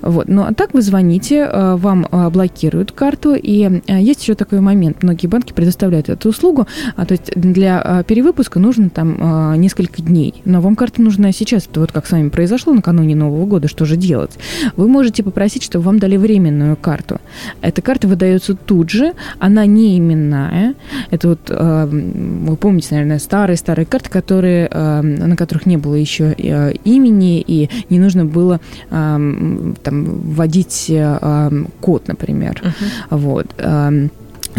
Вот. 0.01 0.27
Ну, 0.27 0.41
а 0.43 0.53
так 0.53 0.73
вы 0.73 0.81
звоните, 0.81 1.49
э, 1.49 1.75
вам 1.75 2.05
э, 2.11 2.29
блокируют 2.29 2.91
карту, 2.91 3.35
и 3.35 3.81
есть 3.87 4.21
еще 4.21 4.35
такой 4.35 4.59
момент. 4.59 5.01
Многие 5.01 5.27
банки 5.27 5.53
предоставляют 5.53 6.09
эту 6.09 6.27
услугу, 6.27 6.67
а 6.97 7.05
то 7.05 7.13
есть 7.13 7.31
для 7.35 8.03
перевыпуска 8.05 8.59
нужно 8.59 8.89
там 8.89 9.17
э, 9.29 9.55
несколько 9.57 10.01
дней. 10.01 10.33
Но 10.45 10.61
вам 10.61 10.75
карта 10.75 11.01
нужна 11.01 11.31
сейчас. 11.31 11.67
Это 11.67 11.79
вот 11.79 11.91
как 11.91 12.07
с 12.07 12.11
вами 12.11 12.29
произошло 12.29 12.73
накануне 12.73 13.15
Нового 13.15 13.45
года, 13.45 13.67
что 13.67 13.85
же 13.85 13.95
делать? 13.95 14.31
Вы 14.75 14.87
можете 14.87 15.23
попросить, 15.23 15.63
чтобы 15.63 15.85
вам 15.85 15.99
дали 15.99 16.17
временную 16.17 16.75
карту. 16.75 17.19
Эта 17.61 17.81
карта 17.81 18.07
выдается 18.07 18.55
тут 18.55 18.89
же, 18.89 19.13
она 19.39 19.65
не 19.65 19.97
именная. 19.97 20.75
Это 21.11 21.29
вот, 21.29 21.39
э, 21.49 21.87
вы 21.91 22.55
помните, 22.55 22.87
наверное, 22.91 23.19
старые-старые 23.19 23.85
карты, 23.85 24.09
которые, 24.09 24.67
э, 24.71 25.01
на 25.01 25.35
которых 25.35 25.65
не 25.65 25.77
было 25.77 25.95
еще 25.95 26.35
э, 26.37 26.73
имени, 26.83 27.41
и 27.41 27.69
не 27.89 27.99
нужно 27.99 28.25
было 28.25 28.59
э, 28.89 29.73
там 29.83 30.05
вводить 30.05 30.85
э, 30.89 31.49
код, 31.81 32.07
например. 32.07 32.61
Uh-huh. 32.61 33.17
Вот. 33.17 33.47
Э, 33.57 34.09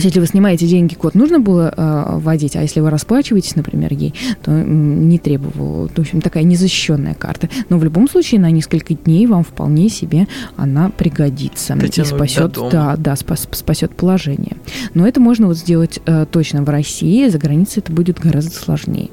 если 0.09 0.21
вы 0.21 0.27
снимаете 0.27 0.67
деньги, 0.67 0.95
код 0.95 1.15
нужно 1.15 1.41
было 1.41 1.73
э, 1.77 2.19
вводить, 2.19 2.57
а 2.57 2.63
если 2.63 2.81
вы 2.81 2.91
расплачиваетесь, 2.91 3.57
например, 3.57 3.93
ей, 3.93 4.15
то 4.43 4.51
не 4.51 5.19
требовало. 5.19 5.89
В 5.89 5.99
общем, 5.99 6.21
такая 6.21 6.43
незащищенная 6.45 7.15
карта. 7.15 7.49
Но 7.69 7.79
в 7.79 7.85
любом 7.85 8.09
случае 8.09 8.41
на 8.41 8.51
несколько 8.51 8.95
дней 8.95 9.27
вам 9.27 9.45
вполне 9.45 9.89
себе 9.89 10.27
она 10.57 10.91
пригодится 10.91 11.75
Дотянуть 11.75 11.99
и 11.99 12.05
спасет, 12.05 12.59
да, 12.71 12.97
да, 12.97 13.17
спас, 13.17 13.49
спасет 13.53 13.95
положение. 13.95 14.57
Но 14.95 15.07
это 15.07 15.21
можно 15.21 15.47
вот 15.47 15.57
сделать 15.57 16.01
э, 16.07 16.27
точно 16.31 16.63
в 16.63 16.69
России, 16.69 17.29
за 17.29 17.39
границей 17.39 17.83
это 17.83 17.93
будет 17.93 18.19
гораздо 18.19 18.53
сложнее. 18.53 19.11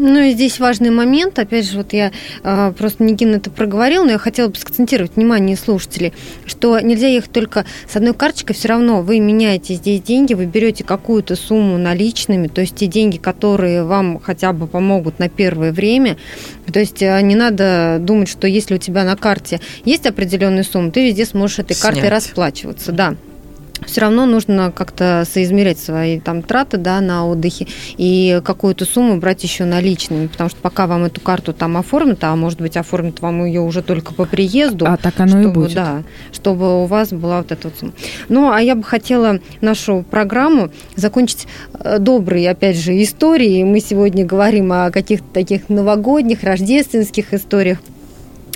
Ну 0.00 0.20
и 0.20 0.30
здесь 0.30 0.60
важный 0.60 0.90
момент, 0.90 1.40
опять 1.40 1.68
же, 1.68 1.78
вот 1.78 1.92
я 1.92 2.12
э, 2.44 2.72
просто 2.78 3.02
Никин 3.02 3.34
это 3.34 3.50
проговорил, 3.50 4.04
но 4.04 4.12
я 4.12 4.18
хотела 4.18 4.46
бы 4.46 4.54
сконцентрировать 4.54 5.16
внимание 5.16 5.56
слушателей, 5.56 6.12
что 6.46 6.78
нельзя 6.78 7.08
ехать 7.08 7.32
только 7.32 7.66
с 7.90 7.96
одной 7.96 8.14
карточкой, 8.14 8.54
все 8.54 8.68
равно 8.68 9.02
вы 9.02 9.18
меняете 9.18 9.74
здесь 9.74 10.00
деньги, 10.00 10.34
вы 10.34 10.46
берете 10.46 10.84
какую-то 10.84 11.34
сумму 11.34 11.78
наличными, 11.78 12.46
то 12.46 12.60
есть 12.60 12.76
те 12.76 12.86
деньги, 12.86 13.16
которые 13.16 13.82
вам 13.82 14.20
хотя 14.20 14.52
бы 14.52 14.68
помогут 14.68 15.18
на 15.18 15.28
первое 15.28 15.72
время, 15.72 16.16
то 16.72 16.78
есть 16.78 17.02
э, 17.02 17.20
не 17.22 17.34
надо 17.34 17.98
думать, 18.00 18.28
что 18.28 18.46
если 18.46 18.76
у 18.76 18.78
тебя 18.78 19.02
на 19.02 19.16
карте 19.16 19.60
есть 19.84 20.06
определенная 20.06 20.62
сумма, 20.62 20.92
ты 20.92 21.08
везде 21.08 21.26
сможешь 21.26 21.58
этой 21.58 21.74
картой 21.74 22.02
Снять. 22.02 22.12
расплачиваться, 22.12 22.92
да 22.92 23.16
все 23.86 24.00
равно 24.02 24.26
нужно 24.26 24.72
как-то 24.72 25.24
соизмерять 25.30 25.78
свои 25.78 26.20
там 26.20 26.42
траты 26.42 26.76
да, 26.76 27.00
на 27.00 27.26
отдыхе 27.26 27.66
и 27.96 28.40
какую-то 28.44 28.84
сумму 28.84 29.18
брать 29.18 29.42
еще 29.42 29.64
наличными, 29.64 30.26
потому 30.26 30.50
что 30.50 30.58
пока 30.60 30.86
вам 30.86 31.04
эту 31.04 31.20
карту 31.20 31.52
там 31.52 31.76
оформят, 31.76 32.22
а 32.24 32.34
может 32.36 32.60
быть 32.60 32.76
оформят 32.76 33.20
вам 33.20 33.44
ее 33.44 33.60
уже 33.60 33.82
только 33.82 34.14
по 34.14 34.24
приезду. 34.24 34.86
А 34.86 34.96
так 34.96 35.18
оно 35.20 35.38
и 35.38 35.42
чтобы, 35.42 35.54
будет. 35.54 35.74
Да, 35.74 36.02
чтобы 36.32 36.82
у 36.82 36.86
вас 36.86 37.10
была 37.10 37.38
вот 37.38 37.52
эта 37.52 37.68
вот 37.68 37.78
сумма. 37.78 37.92
Ну, 38.28 38.50
а 38.50 38.60
я 38.60 38.74
бы 38.74 38.82
хотела 38.82 39.40
нашу 39.60 40.04
программу 40.10 40.70
закончить 40.96 41.46
э, 41.74 41.98
доброй, 41.98 42.46
опять 42.46 42.76
же, 42.76 43.00
историей. 43.02 43.64
Мы 43.64 43.80
сегодня 43.80 44.24
говорим 44.24 44.72
о 44.72 44.90
каких-то 44.90 45.26
таких 45.32 45.68
новогодних, 45.68 46.42
рождественских 46.42 47.34
историях. 47.34 47.78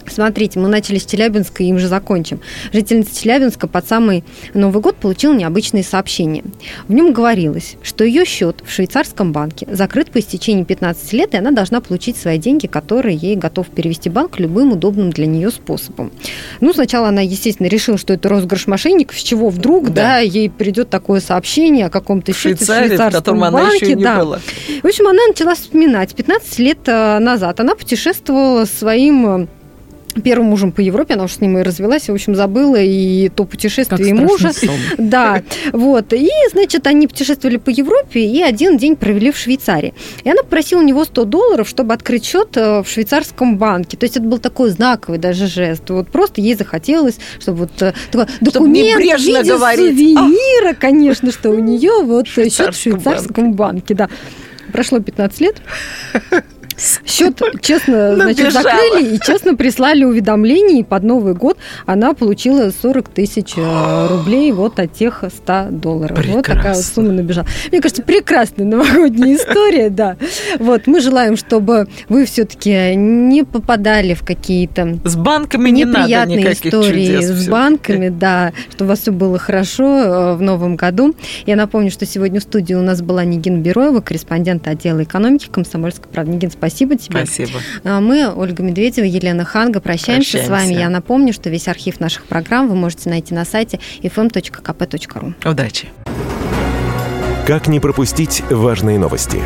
Смотрите, 0.08 0.58
мы 0.58 0.68
начали 0.68 0.98
с 0.98 1.06
Челябинска 1.06 1.62
и 1.62 1.66
им 1.66 1.78
же 1.78 1.88
закончим. 1.88 2.40
Жительница 2.72 3.18
Челябинска 3.20 3.66
под 3.66 3.86
самый 3.86 4.24
Новый 4.54 4.82
год 4.82 4.96
получила 4.96 5.34
необычное 5.34 5.82
сообщение. 5.82 6.44
В 6.88 6.92
нем 6.92 7.12
говорилось, 7.12 7.76
что 7.82 8.04
ее 8.04 8.24
счет 8.24 8.62
в 8.66 8.70
швейцарском 8.70 9.32
банке 9.32 9.66
закрыт 9.70 10.10
по 10.10 10.18
истечении 10.18 10.64
15 10.64 11.12
лет, 11.12 11.34
и 11.34 11.36
она 11.36 11.50
должна 11.50 11.80
получить 11.80 12.16
свои 12.16 12.38
деньги, 12.38 12.66
которые 12.66 13.16
ей 13.16 13.36
готов 13.36 13.68
перевести 13.68 14.10
банк 14.10 14.38
любым 14.38 14.72
удобным 14.72 15.10
для 15.10 15.26
нее 15.26 15.50
способом. 15.50 16.12
Ну, 16.60 16.72
сначала 16.72 17.08
она, 17.08 17.20
естественно, 17.20 17.66
решила, 17.68 17.98
что 17.98 18.12
это 18.12 18.28
розыгрыш 18.28 18.66
мошенников, 18.66 19.18
с 19.18 19.22
чего 19.22 19.48
вдруг, 19.50 19.90
да, 19.90 20.02
Да. 20.02 20.18
ей 20.18 20.50
придет 20.50 20.90
такое 20.90 21.20
сообщение 21.20 21.86
о 21.86 21.90
каком-то 21.90 22.32
счете 22.32 22.54
в 22.54 22.58
Швейцарии, 22.58 22.84
в 22.84 22.88
швейцарском 22.88 23.20
котором 23.20 23.44
она 23.44 23.58
банке. 23.58 23.76
еще 23.86 23.94
не 23.94 24.04
да. 24.04 24.18
была. 24.18 24.40
В 24.82 24.86
общем, 24.86 25.06
она 25.06 25.26
начала 25.26 25.54
вспоминать. 25.54 26.14
15 26.14 26.58
лет 26.58 26.78
э, 26.86 27.18
назад 27.18 27.60
она 27.60 27.74
путешествовала 27.74 28.64
своим 28.64 29.26
э, 29.42 29.46
первым 30.20 30.48
мужем 30.48 30.72
по 30.72 30.80
Европе, 30.80 31.14
она 31.14 31.24
уже 31.24 31.34
с 31.34 31.40
ним 31.40 31.58
и 31.58 31.62
развелась, 31.62 32.08
и, 32.08 32.12
в 32.12 32.14
общем, 32.14 32.34
забыла 32.34 32.76
и 32.76 33.28
то 33.28 33.44
путешествие 33.44 34.10
и 34.10 34.12
мужа. 34.12 34.50
Да, 34.98 35.42
вот. 35.72 36.12
И, 36.12 36.28
значит, 36.50 36.86
они 36.86 37.06
путешествовали 37.06 37.56
по 37.56 37.70
Европе 37.70 38.20
и 38.20 38.42
один 38.42 38.76
день 38.76 38.96
провели 38.96 39.30
в 39.32 39.36
Швейцарии. 39.36 39.94
И 40.24 40.30
она 40.30 40.42
попросила 40.42 40.80
у 40.80 40.82
него 40.82 41.04
100 41.04 41.24
долларов, 41.24 41.68
чтобы 41.68 41.94
открыть 41.94 42.24
счет 42.24 42.56
э, 42.56 42.82
в 42.82 42.88
швейцарском 42.88 43.58
банке. 43.58 43.96
То 43.96 44.04
есть 44.04 44.16
это 44.16 44.26
был 44.26 44.38
такой 44.38 44.70
знаковый 44.70 45.18
даже 45.18 45.46
жест. 45.46 45.88
Вот 45.90 46.08
просто 46.08 46.40
ей 46.40 46.54
захотелось, 46.54 47.18
чтобы 47.40 47.58
вот 47.58 47.82
э, 47.82 47.92
такой 48.10 48.26
документ 48.40 49.02
в 49.02 49.18
виде 49.18 49.42
говорить. 49.44 49.96
сувенира, 49.96 50.74
конечно, 50.74 51.32
что 51.32 51.50
у 51.50 51.58
нее 51.58 52.02
вот 52.02 52.26
счет 52.28 52.74
в 52.74 52.80
швейцарском 52.80 53.22
швейцарском 53.22 53.54
банке. 53.54 53.94
Да. 53.94 54.08
Прошло 54.72 55.00
15 55.00 55.40
лет. 55.40 55.56
Счет, 57.06 57.40
честно, 57.60 58.14
значит, 58.14 58.52
закрыли 58.52 59.14
и 59.14 59.20
честно 59.20 59.54
прислали 59.54 60.04
уведомление, 60.04 60.80
и 60.80 60.82
под 60.82 61.02
Новый 61.02 61.34
год 61.34 61.58
она 61.86 62.14
получила 62.14 62.70
40 62.70 63.08
тысяч 63.08 63.54
э, 63.56 64.06
рублей 64.08 64.52
вот 64.52 64.78
от 64.78 64.92
тех 64.92 65.24
100 65.26 65.68
долларов. 65.70 66.18
Вот 66.18 66.18
такая 66.18 66.34
вот 66.34 66.44
Прекрасно. 66.44 66.94
сумма 66.94 67.12
набежала. 67.12 67.46
Мне 67.70 67.80
кажется, 67.80 68.02
прекрасная 68.02 68.66
новогодняя 68.66 69.36
история, 69.36 69.90
да. 69.90 70.16
Вот, 70.58 70.86
мы 70.86 71.00
желаем, 71.00 71.36
чтобы 71.36 71.88
вы 72.08 72.24
все-таки 72.24 72.94
не 72.94 73.44
попадали 73.44 74.14
в 74.14 74.22
какие-то 74.24 74.98
С 75.04 75.16
банками 75.16 75.70
не 75.70 75.84
надо 75.84 76.00
неприятные 76.00 76.38
никаких 76.38 76.66
истории 76.66 77.06
чудес 77.06 77.24
с 77.26 77.48
банками, 77.48 78.08
да, 78.08 78.52
чтобы 78.70 78.86
у 78.86 78.88
вас 78.90 79.00
все 79.00 79.12
было 79.12 79.38
хорошо 79.38 79.84
э, 79.84 80.34
в 80.34 80.42
новом 80.42 80.76
году. 80.76 81.14
Я 81.46 81.56
напомню, 81.56 81.90
что 81.90 82.06
сегодня 82.06 82.40
в 82.40 82.42
студии 82.42 82.74
у 82.74 82.82
нас 82.82 83.02
была 83.02 83.24
Нигин 83.24 83.62
Бероева, 83.62 84.00
корреспондент 84.00 84.66
отдела 84.68 85.02
экономики 85.02 85.48
Комсомольской 85.50 86.10
правды. 86.10 86.32
Нигин, 86.32 86.50
спасибо 86.62 86.96
тебе. 86.96 87.26
Спасибо. 87.26 87.58
А 87.82 88.00
Мы, 88.00 88.32
Ольга 88.32 88.62
Медведева, 88.62 89.04
Елена 89.04 89.44
Ханга, 89.44 89.80
прощаемся, 89.80 90.38
с 90.38 90.46
Прощаемся. 90.46 90.68
вами. 90.68 90.80
Я 90.80 90.88
напомню, 90.88 91.32
что 91.32 91.50
весь 91.50 91.66
архив 91.66 91.98
наших 91.98 92.26
программ 92.26 92.68
вы 92.68 92.76
можете 92.76 93.10
найти 93.10 93.34
на 93.34 93.44
сайте 93.44 93.80
fm.kp.ru. 94.02 95.34
Удачи. 95.44 95.88
Как 97.46 97.66
не 97.66 97.80
пропустить 97.80 98.42
важные 98.48 98.98
новости? 99.00 99.40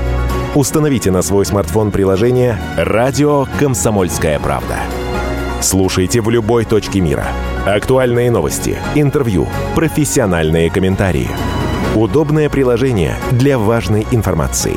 Установите 0.55 1.11
на 1.11 1.23
свой 1.23 1.47
смартфон 1.47 1.91
приложение 1.91 2.59
«Радио 2.77 3.47
Комсомольская 3.59 4.39
правда». 4.39 4.77
Слушайте 5.63 6.21
в 6.21 6.29
любой 6.29 6.67
точке 6.67 7.01
мира. 7.01 7.27
Актуальные 7.65 8.31
новости, 8.31 8.77
интервью, 8.95 9.49
профессиональные 9.75 10.71
комментарии. 10.71 11.29
Удобное 11.95 12.51
приложение 12.51 13.17
для 13.33 13.59
важной 13.59 14.07
информации. 14.13 14.77